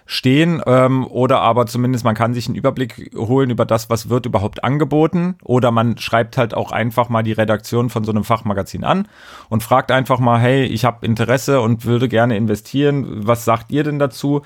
stehen 0.07 0.61
ähm, 0.67 1.07
oder 1.07 1.41
aber 1.41 1.67
zumindest 1.67 2.05
man 2.05 2.17
kann 2.17 2.35
sich 2.35 2.49
einen 2.49 2.57
Überblick 2.57 3.13
holen 3.15 3.51
über 3.51 3.65
das, 3.65 3.89
was 3.89 4.09
wird 4.09 4.27
überhaupt 4.27 4.65
angeboten 4.65 5.37
oder 5.45 5.71
man 5.71 5.99
schreibt 5.99 6.37
halt 6.37 6.53
auch 6.53 6.73
einfach 6.73 7.09
mal 7.09 7.23
die 7.23 7.31
Redaktion 7.31 7.91
von 7.91 8.03
so 8.03 8.11
einem 8.11 8.25
Fachmagazin 8.25 8.83
an 8.83 9.07
und 9.51 9.63
fragt 9.63 9.93
einfach 9.93 10.19
mal, 10.19 10.41
hey, 10.41 10.65
ich 10.65 10.85
habe 10.85 11.07
Interesse 11.07 11.61
und 11.61 11.85
würde 11.85 12.09
gerne 12.09 12.37
investieren, 12.37 13.25
was 13.25 13.45
sagt 13.45 13.71
ihr 13.71 13.85
denn 13.85 14.01
dazu? 14.01 14.43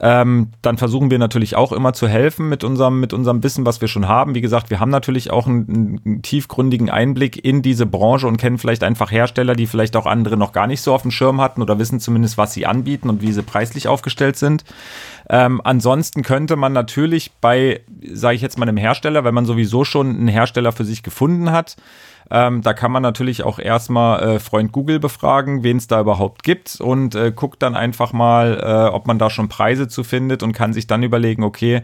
Ähm, 0.00 0.48
dann 0.60 0.76
versuchen 0.76 1.10
wir 1.10 1.20
natürlich 1.20 1.54
auch 1.54 1.72
immer 1.72 1.92
zu 1.92 2.08
helfen 2.08 2.48
mit 2.48 2.64
unserem, 2.64 2.98
mit 2.98 3.12
unserem 3.12 3.44
Wissen, 3.44 3.64
was 3.64 3.80
wir 3.80 3.86
schon 3.86 4.08
haben. 4.08 4.34
Wie 4.34 4.40
gesagt, 4.40 4.70
wir 4.70 4.80
haben 4.80 4.90
natürlich 4.90 5.30
auch 5.30 5.46
einen, 5.46 6.00
einen 6.04 6.22
tiefgründigen 6.22 6.90
Einblick 6.90 7.44
in 7.44 7.62
diese 7.62 7.86
Branche 7.86 8.26
und 8.26 8.36
kennen 8.36 8.58
vielleicht 8.58 8.82
einfach 8.82 9.12
Hersteller, 9.12 9.54
die 9.54 9.68
vielleicht 9.68 9.94
auch 9.94 10.06
andere 10.06 10.36
noch 10.36 10.52
gar 10.52 10.66
nicht 10.66 10.80
so 10.80 10.92
auf 10.92 11.02
dem 11.02 11.12
Schirm 11.12 11.40
hatten 11.40 11.62
oder 11.62 11.78
wissen 11.78 12.00
zumindest, 12.00 12.36
was 12.38 12.52
sie 12.52 12.66
anbieten 12.66 13.08
und 13.08 13.22
wie 13.22 13.32
sie 13.32 13.42
preislich 13.42 13.86
aufgestellt 13.86 14.36
sind. 14.36 14.64
Ähm, 15.30 15.60
ansonsten 15.62 16.22
könnte 16.22 16.56
man 16.56 16.72
natürlich 16.72 17.30
bei, 17.40 17.80
sage 18.12 18.34
ich 18.34 18.42
jetzt 18.42 18.58
mal, 18.58 18.68
einem 18.68 18.76
Hersteller, 18.76 19.24
wenn 19.24 19.34
man 19.34 19.46
sowieso 19.46 19.84
schon 19.84 20.10
einen 20.10 20.28
Hersteller 20.28 20.72
für 20.72 20.84
sich 20.84 21.04
gefunden 21.04 21.52
hat, 21.52 21.76
ähm, 22.30 22.62
da 22.62 22.72
kann 22.72 22.92
man 22.92 23.02
natürlich 23.02 23.42
auch 23.42 23.58
erstmal 23.58 24.22
äh, 24.22 24.38
Freund 24.38 24.72
Google 24.72 24.98
befragen, 24.98 25.62
wen 25.62 25.76
es 25.76 25.86
da 25.86 26.00
überhaupt 26.00 26.42
gibt 26.42 26.80
und 26.80 27.14
äh, 27.14 27.32
guckt 27.34 27.62
dann 27.62 27.74
einfach 27.74 28.12
mal, 28.12 28.60
äh, 28.62 28.94
ob 28.94 29.06
man 29.06 29.18
da 29.18 29.30
schon 29.30 29.48
Preise 29.48 29.88
zu 29.88 30.04
findet 30.04 30.42
und 30.42 30.52
kann 30.52 30.72
sich 30.72 30.86
dann 30.86 31.02
überlegen, 31.02 31.42
okay, 31.42 31.82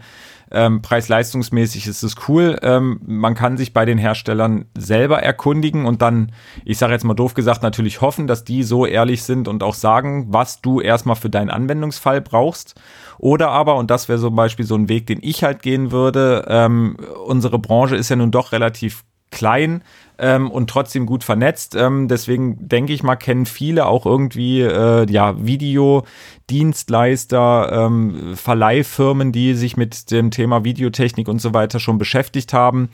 ähm, 0.52 0.82
preis-leistungsmäßig 0.82 1.86
ist 1.86 2.02
es 2.02 2.16
cool. 2.28 2.58
Ähm, 2.62 3.00
man 3.06 3.34
kann 3.34 3.56
sich 3.56 3.72
bei 3.72 3.84
den 3.84 3.98
Herstellern 3.98 4.64
selber 4.76 5.22
erkundigen 5.22 5.86
und 5.86 6.02
dann, 6.02 6.32
ich 6.64 6.78
sage 6.78 6.92
jetzt 6.92 7.04
mal 7.04 7.14
doof 7.14 7.34
gesagt, 7.34 7.62
natürlich 7.62 8.00
hoffen, 8.00 8.26
dass 8.26 8.42
die 8.42 8.64
so 8.64 8.84
ehrlich 8.84 9.22
sind 9.22 9.46
und 9.46 9.62
auch 9.62 9.74
sagen, 9.74 10.26
was 10.30 10.60
du 10.60 10.80
erstmal 10.80 11.16
für 11.16 11.30
deinen 11.30 11.50
Anwendungsfall 11.50 12.20
brauchst. 12.20 12.74
Oder 13.18 13.50
aber, 13.50 13.76
und 13.76 13.90
das 13.90 14.08
wäre 14.08 14.18
zum 14.18 14.34
Beispiel 14.34 14.64
so 14.64 14.74
ein 14.74 14.88
Weg, 14.88 15.06
den 15.06 15.20
ich 15.22 15.44
halt 15.44 15.62
gehen 15.62 15.92
würde, 15.92 16.46
ähm, 16.48 16.96
unsere 17.26 17.58
Branche 17.58 17.94
ist 17.94 18.08
ja 18.08 18.16
nun 18.16 18.32
doch 18.32 18.52
relativ 18.52 19.04
klein 19.30 19.82
ähm, 20.18 20.50
und 20.50 20.68
trotzdem 20.68 21.06
gut 21.06 21.24
vernetzt. 21.24 21.74
Ähm, 21.74 22.08
deswegen 22.08 22.68
denke 22.68 22.92
ich 22.92 23.02
mal, 23.02 23.16
kennen 23.16 23.46
viele 23.46 23.86
auch 23.86 24.04
irgendwie 24.06 24.60
äh, 24.60 25.10
ja 25.10 25.42
Videodienstleister, 25.44 27.70
ähm, 27.72 28.36
Verleihfirmen, 28.36 29.32
die 29.32 29.54
sich 29.54 29.76
mit 29.76 30.10
dem 30.10 30.30
Thema 30.30 30.64
Videotechnik 30.64 31.28
und 31.28 31.40
so 31.40 31.54
weiter 31.54 31.80
schon 31.80 31.98
beschäftigt 31.98 32.52
haben. 32.52 32.90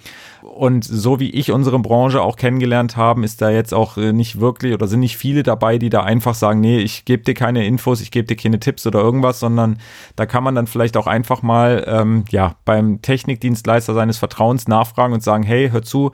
Und 0.56 0.84
so 0.84 1.20
wie 1.20 1.28
ich 1.30 1.52
unsere 1.52 1.78
Branche 1.78 2.22
auch 2.22 2.36
kennengelernt 2.36 2.96
haben, 2.96 3.24
ist 3.24 3.42
da 3.42 3.50
jetzt 3.50 3.74
auch 3.74 3.98
äh, 3.98 4.14
nicht 4.14 4.40
wirklich 4.40 4.72
oder 4.72 4.86
sind 4.86 5.00
nicht 5.00 5.18
viele 5.18 5.42
dabei, 5.42 5.76
die 5.76 5.90
da 5.90 6.02
einfach 6.02 6.34
sagen, 6.34 6.60
nee, 6.60 6.78
ich 6.78 7.04
gebe 7.04 7.22
dir 7.24 7.34
keine 7.34 7.66
Infos, 7.66 8.00
ich 8.00 8.10
gebe 8.10 8.26
dir 8.26 8.36
keine 8.36 8.58
Tipps 8.58 8.86
oder 8.86 9.00
irgendwas, 9.00 9.38
sondern 9.38 9.78
da 10.16 10.24
kann 10.24 10.42
man 10.42 10.54
dann 10.54 10.66
vielleicht 10.66 10.96
auch 10.96 11.06
einfach 11.06 11.42
mal 11.42 11.84
ähm, 11.86 12.24
ja 12.30 12.56
beim 12.64 13.02
Technikdienstleister 13.02 13.92
seines 13.92 14.16
Vertrauens 14.16 14.66
nachfragen 14.66 15.12
und 15.12 15.22
sagen, 15.22 15.42
hey, 15.42 15.68
hör 15.70 15.82
zu, 15.82 16.12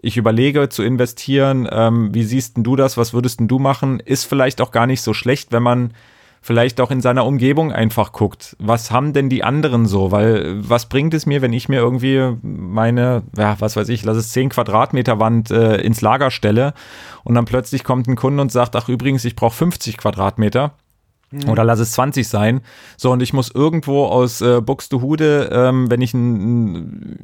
ich 0.00 0.16
überlege 0.16 0.70
zu 0.70 0.82
investieren, 0.82 1.68
ähm, 1.70 2.14
wie 2.14 2.24
siehst 2.24 2.56
denn 2.56 2.64
du 2.64 2.76
das, 2.76 2.96
was 2.96 3.12
würdest 3.12 3.40
denn 3.40 3.48
du 3.48 3.58
machen, 3.58 4.00
ist 4.00 4.24
vielleicht 4.24 4.62
auch 4.62 4.70
gar 4.70 4.86
nicht 4.86 5.02
so 5.02 5.12
schlecht, 5.12 5.52
wenn 5.52 5.62
man 5.62 5.92
vielleicht 6.42 6.80
auch 6.80 6.90
in 6.90 7.00
seiner 7.00 7.24
Umgebung 7.24 7.72
einfach 7.72 8.12
guckt, 8.12 8.56
was 8.58 8.90
haben 8.90 9.12
denn 9.12 9.28
die 9.28 9.44
anderen 9.44 9.86
so, 9.86 10.10
weil 10.10 10.56
was 10.68 10.88
bringt 10.88 11.14
es 11.14 11.24
mir, 11.24 11.40
wenn 11.40 11.52
ich 11.52 11.68
mir 11.68 11.78
irgendwie 11.78 12.36
meine, 12.42 13.22
ja, 13.38 13.56
was 13.60 13.76
weiß 13.76 13.88
ich, 13.88 14.04
lass 14.04 14.16
es 14.16 14.32
10 14.32 14.50
Quadratmeter 14.50 15.20
Wand 15.20 15.52
äh, 15.52 15.76
ins 15.76 16.00
Lager 16.00 16.32
stelle 16.32 16.74
und 17.22 17.36
dann 17.36 17.44
plötzlich 17.44 17.84
kommt 17.84 18.08
ein 18.08 18.16
Kunde 18.16 18.42
und 18.42 18.50
sagt, 18.50 18.74
ach 18.74 18.88
übrigens, 18.88 19.24
ich 19.24 19.36
brauche 19.36 19.54
50 19.54 19.96
Quadratmeter. 19.96 20.74
Oder 21.48 21.64
lass 21.64 21.80
es 21.80 21.92
20 21.92 22.28
sein. 22.28 22.60
So, 22.96 23.10
und 23.10 23.22
ich 23.22 23.32
muss 23.32 23.50
irgendwo 23.50 24.04
aus 24.04 24.40
äh, 24.40 24.60
Buxtehude, 24.60 25.50
ähm, 25.52 25.90
wenn 25.90 26.00
ich 26.00 26.12
ein, 26.12 27.18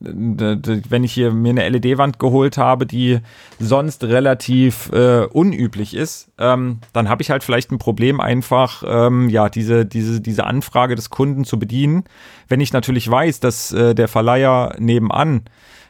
wenn 0.00 1.04
ich 1.04 1.12
hier 1.12 1.32
mir 1.32 1.50
eine 1.50 1.68
LED-Wand 1.68 2.18
geholt 2.18 2.58
habe, 2.58 2.86
die 2.86 3.20
sonst 3.58 4.04
relativ 4.04 4.90
äh, 4.92 5.26
unüblich 5.26 5.94
ist, 5.94 6.30
ähm, 6.38 6.78
dann 6.92 7.08
habe 7.08 7.22
ich 7.22 7.30
halt 7.30 7.44
vielleicht 7.44 7.70
ein 7.70 7.78
Problem, 7.78 8.20
einfach 8.20 8.82
ähm, 8.86 9.28
ja 9.28 9.48
diese, 9.48 9.86
diese, 9.86 10.20
diese 10.20 10.44
Anfrage 10.44 10.94
des 10.96 11.10
Kunden 11.10 11.44
zu 11.44 11.58
bedienen. 11.58 12.04
Wenn 12.48 12.60
ich 12.60 12.72
natürlich 12.72 13.08
weiß, 13.08 13.40
dass 13.40 13.72
äh, 13.72 13.94
der 13.94 14.08
Verleiher 14.08 14.74
nebenan 14.78 15.42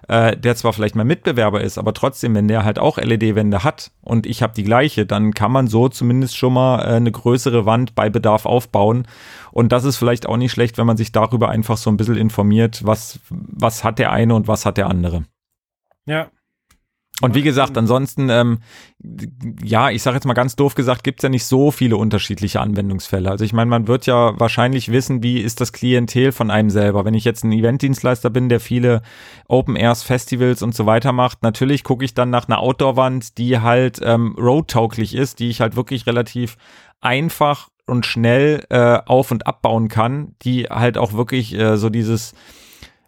äh, 0.08 0.36
der 0.36 0.56
zwar 0.56 0.72
vielleicht 0.72 0.94
mein 0.94 1.06
Mitbewerber 1.06 1.60
ist, 1.60 1.78
aber 1.78 1.94
trotzdem, 1.94 2.34
wenn 2.34 2.48
der 2.48 2.64
halt 2.64 2.78
auch 2.78 2.98
LED-Wände 2.98 3.64
hat 3.64 3.92
und 4.02 4.26
ich 4.26 4.42
habe 4.42 4.54
die 4.54 4.64
gleiche, 4.64 5.06
dann 5.06 5.34
kann 5.34 5.52
man 5.52 5.68
so 5.68 5.88
zumindest 5.88 6.36
schon 6.36 6.54
mal 6.54 6.80
äh, 6.80 6.96
eine 6.96 7.12
größere 7.12 7.66
Wand 7.66 7.94
bei 7.94 8.10
Bedarf 8.10 8.46
aufbauen. 8.46 9.06
Und 9.50 9.72
das 9.72 9.84
ist 9.84 9.96
vielleicht 9.96 10.26
auch 10.26 10.36
nicht 10.36 10.52
schlecht, 10.52 10.78
wenn 10.78 10.86
man 10.86 10.96
sich 10.96 11.12
darüber 11.12 11.48
einfach 11.50 11.76
so 11.76 11.90
ein 11.90 11.96
bisschen 11.96 12.16
informiert, 12.16 12.84
was, 12.84 13.20
was 13.30 13.84
hat 13.84 13.98
der 13.98 14.12
eine 14.12 14.34
und 14.34 14.48
was 14.48 14.66
hat 14.66 14.76
der 14.76 14.88
andere. 14.88 15.24
Ja, 16.06 16.30
und 17.22 17.34
wie 17.36 17.42
gesagt, 17.42 17.78
ansonsten, 17.78 18.28
ähm, 18.28 18.58
ja, 19.62 19.90
ich 19.90 20.02
sage 20.02 20.16
jetzt 20.16 20.26
mal 20.26 20.34
ganz 20.34 20.56
doof 20.56 20.74
gesagt, 20.74 21.04
gibt's 21.04 21.22
ja 21.22 21.28
nicht 21.28 21.44
so 21.44 21.70
viele 21.70 21.96
unterschiedliche 21.96 22.60
Anwendungsfälle. 22.60 23.30
Also 23.30 23.44
ich 23.44 23.52
meine, 23.52 23.70
man 23.70 23.86
wird 23.86 24.06
ja 24.06 24.38
wahrscheinlich 24.38 24.90
wissen, 24.90 25.22
wie 25.22 25.40
ist 25.40 25.60
das 25.60 25.72
Klientel 25.72 26.32
von 26.32 26.50
einem 26.50 26.68
selber. 26.68 27.04
Wenn 27.04 27.14
ich 27.14 27.24
jetzt 27.24 27.44
ein 27.44 27.52
Eventdienstleister 27.52 28.28
bin, 28.28 28.48
der 28.48 28.58
viele 28.58 29.02
Open 29.46 29.76
Airs, 29.76 30.02
Festivals 30.02 30.62
und 30.62 30.74
so 30.74 30.84
weiter 30.84 31.12
macht, 31.12 31.44
natürlich 31.44 31.84
gucke 31.84 32.04
ich 32.04 32.12
dann 32.12 32.30
nach 32.30 32.48
einer 32.48 32.58
Outdoor-Wand, 32.58 33.38
die 33.38 33.60
halt 33.60 34.00
ähm, 34.02 34.34
roadtauglich 34.36 35.14
ist, 35.14 35.38
die 35.38 35.48
ich 35.48 35.60
halt 35.60 35.76
wirklich 35.76 36.06
relativ 36.06 36.56
einfach 37.00 37.68
und 37.86 38.04
schnell 38.04 38.64
äh, 38.70 38.98
auf- 39.06 39.30
und 39.30 39.46
abbauen 39.46 39.86
kann, 39.86 40.34
die 40.42 40.64
halt 40.64 40.98
auch 40.98 41.12
wirklich 41.12 41.54
äh, 41.54 41.76
so 41.76 41.88
dieses 41.88 42.34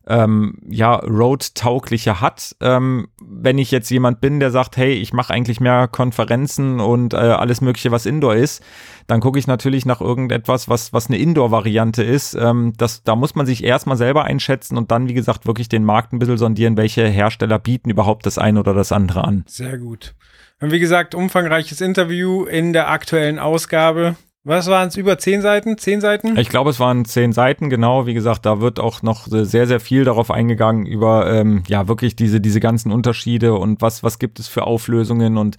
ähm, 0.06 0.58
ja, 0.68 0.96
Road-taugliche 0.96 2.20
hat. 2.20 2.56
Ähm, 2.60 3.08
wenn 3.22 3.58
ich 3.58 3.70
jetzt 3.70 3.90
jemand 3.90 4.20
bin, 4.20 4.40
der 4.40 4.50
sagt, 4.50 4.76
hey, 4.76 4.92
ich 4.92 5.12
mache 5.12 5.32
eigentlich 5.32 5.60
mehr 5.60 5.88
Konferenzen 5.88 6.80
und 6.80 7.14
äh, 7.14 7.16
alles 7.16 7.60
Mögliche, 7.60 7.90
was 7.90 8.06
Indoor 8.06 8.34
ist, 8.34 8.62
dann 9.06 9.20
gucke 9.20 9.38
ich 9.38 9.46
natürlich 9.46 9.86
nach 9.86 10.00
irgendetwas, 10.00 10.68
was, 10.68 10.92
was 10.92 11.08
eine 11.08 11.18
Indoor-Variante 11.18 12.02
ist. 12.02 12.34
Ähm, 12.34 12.72
das, 12.76 13.02
da 13.02 13.16
muss 13.16 13.34
man 13.34 13.46
sich 13.46 13.64
erstmal 13.64 13.96
selber 13.96 14.24
einschätzen 14.24 14.76
und 14.76 14.90
dann, 14.90 15.08
wie 15.08 15.14
gesagt, 15.14 15.46
wirklich 15.46 15.68
den 15.68 15.84
Markt 15.84 16.12
ein 16.12 16.18
bisschen 16.18 16.38
sondieren, 16.38 16.76
welche 16.76 17.06
Hersteller 17.06 17.58
bieten 17.58 17.90
überhaupt 17.90 18.26
das 18.26 18.38
eine 18.38 18.60
oder 18.60 18.74
das 18.74 18.92
andere 18.92 19.24
an. 19.24 19.44
Sehr 19.46 19.78
gut. 19.78 20.14
Und 20.60 20.70
wie 20.70 20.80
gesagt, 20.80 21.14
umfangreiches 21.14 21.80
Interview 21.80 22.44
in 22.44 22.72
der 22.72 22.90
aktuellen 22.90 23.38
Ausgabe. 23.38 24.16
Was 24.44 24.66
waren 24.66 24.88
es? 24.88 24.96
Über 24.96 25.18
zehn 25.18 25.40
Seiten? 25.40 25.78
Zehn 25.78 26.02
Seiten? 26.02 26.36
Ich 26.36 26.50
glaube, 26.50 26.68
es 26.68 26.78
waren 26.78 27.06
zehn 27.06 27.32
Seiten, 27.32 27.70
genau. 27.70 28.06
Wie 28.06 28.12
gesagt, 28.12 28.44
da 28.44 28.60
wird 28.60 28.78
auch 28.78 29.00
noch 29.00 29.26
sehr, 29.26 29.66
sehr 29.66 29.80
viel 29.80 30.04
darauf 30.04 30.30
eingegangen, 30.30 30.84
über 30.84 31.32
ähm, 31.32 31.62
ja 31.66 31.88
wirklich 31.88 32.14
diese, 32.14 32.42
diese 32.42 32.60
ganzen 32.60 32.92
Unterschiede 32.92 33.54
und 33.54 33.80
was, 33.80 34.02
was 34.02 34.18
gibt 34.18 34.38
es 34.38 34.48
für 34.48 34.64
Auflösungen 34.64 35.38
und 35.38 35.56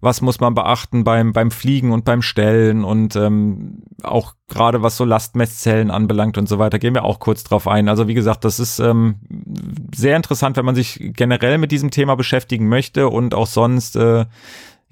was 0.00 0.20
muss 0.20 0.40
man 0.40 0.54
beachten 0.54 1.04
beim, 1.04 1.32
beim 1.32 1.52
Fliegen 1.52 1.92
und 1.92 2.04
beim 2.04 2.22
Stellen 2.22 2.82
und 2.82 3.14
ähm, 3.14 3.84
auch 4.02 4.34
gerade 4.48 4.82
was 4.82 4.96
so 4.96 5.04
Lastmesszellen 5.04 5.92
anbelangt 5.92 6.38
und 6.38 6.48
so 6.48 6.58
weiter, 6.58 6.80
gehen 6.80 6.94
wir 6.94 7.04
auch 7.04 7.20
kurz 7.20 7.44
drauf 7.44 7.68
ein. 7.68 7.88
Also 7.88 8.08
wie 8.08 8.14
gesagt, 8.14 8.44
das 8.44 8.58
ist 8.58 8.80
ähm, 8.80 9.20
sehr 9.94 10.16
interessant, 10.16 10.56
wenn 10.56 10.64
man 10.64 10.74
sich 10.74 10.98
generell 11.14 11.56
mit 11.58 11.70
diesem 11.70 11.92
Thema 11.92 12.16
beschäftigen 12.16 12.68
möchte 12.68 13.08
und 13.08 13.32
auch 13.32 13.46
sonst 13.46 13.94
äh, 13.94 14.26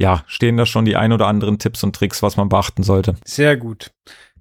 ja, 0.01 0.25
stehen 0.27 0.57
da 0.57 0.65
schon 0.65 0.87
die 0.87 0.97
ein 0.97 1.13
oder 1.13 1.27
anderen 1.27 1.59
Tipps 1.59 1.85
und 1.85 1.95
Tricks, 1.95 2.23
was 2.23 2.39
man 2.39 2.49
beachten 2.49 2.83
sollte. 2.83 3.17
Sehr 3.25 3.59
gut. 3.59 3.93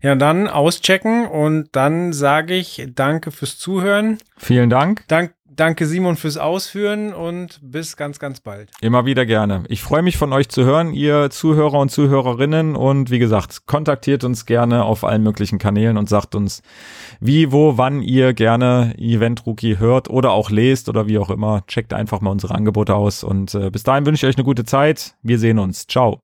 Ja, 0.01 0.15
dann 0.15 0.47
auschecken 0.47 1.27
und 1.27 1.67
dann 1.73 2.13
sage 2.13 2.55
ich 2.55 2.87
danke 2.95 3.31
fürs 3.31 3.57
Zuhören. 3.57 4.19
Vielen 4.37 4.69
Dank. 4.69 5.03
Dank, 5.09 5.33
danke 5.59 5.85
Simon 5.85 6.15
fürs 6.15 6.37
Ausführen 6.37 7.13
und 7.13 7.59
bis 7.61 7.97
ganz, 7.97 8.19
ganz 8.19 8.39
bald. 8.39 8.71
Immer 8.81 9.05
wieder 9.05 9.25
gerne. 9.25 9.63
Ich 9.67 9.81
freue 9.81 10.01
mich 10.01 10.17
von 10.17 10.31
euch 10.33 10.49
zu 10.49 10.63
hören, 10.63 10.93
ihr 10.93 11.29
Zuhörer 11.29 11.79
und 11.79 11.89
Zuhörerinnen. 11.89 12.75
Und 12.75 13.11
wie 13.11 13.19
gesagt, 13.19 13.65
kontaktiert 13.65 14.23
uns 14.23 14.45
gerne 14.45 14.85
auf 14.85 15.03
allen 15.03 15.23
möglichen 15.23 15.59
Kanälen 15.59 15.97
und 15.97 16.07
sagt 16.07 16.35
uns, 16.35 16.61
wie, 17.19 17.51
wo, 17.51 17.77
wann 17.77 18.01
ihr 18.01 18.33
gerne 18.33 18.95
Event 18.97 19.45
Rookie 19.45 19.77
hört 19.77 20.09
oder 20.09 20.31
auch 20.31 20.49
lest 20.49 20.89
oder 20.89 21.07
wie 21.07 21.17
auch 21.17 21.29
immer. 21.29 21.63
Checkt 21.67 21.93
einfach 21.93 22.21
mal 22.21 22.31
unsere 22.31 22.55
Angebote 22.55 22.95
aus. 22.95 23.23
Und 23.23 23.53
äh, 23.53 23.69
bis 23.69 23.83
dahin 23.83 24.05
wünsche 24.05 24.25
ich 24.25 24.29
euch 24.29 24.37
eine 24.37 24.45
gute 24.45 24.65
Zeit. 24.65 25.15
Wir 25.21 25.39
sehen 25.39 25.59
uns. 25.59 25.87
Ciao. 25.87 26.17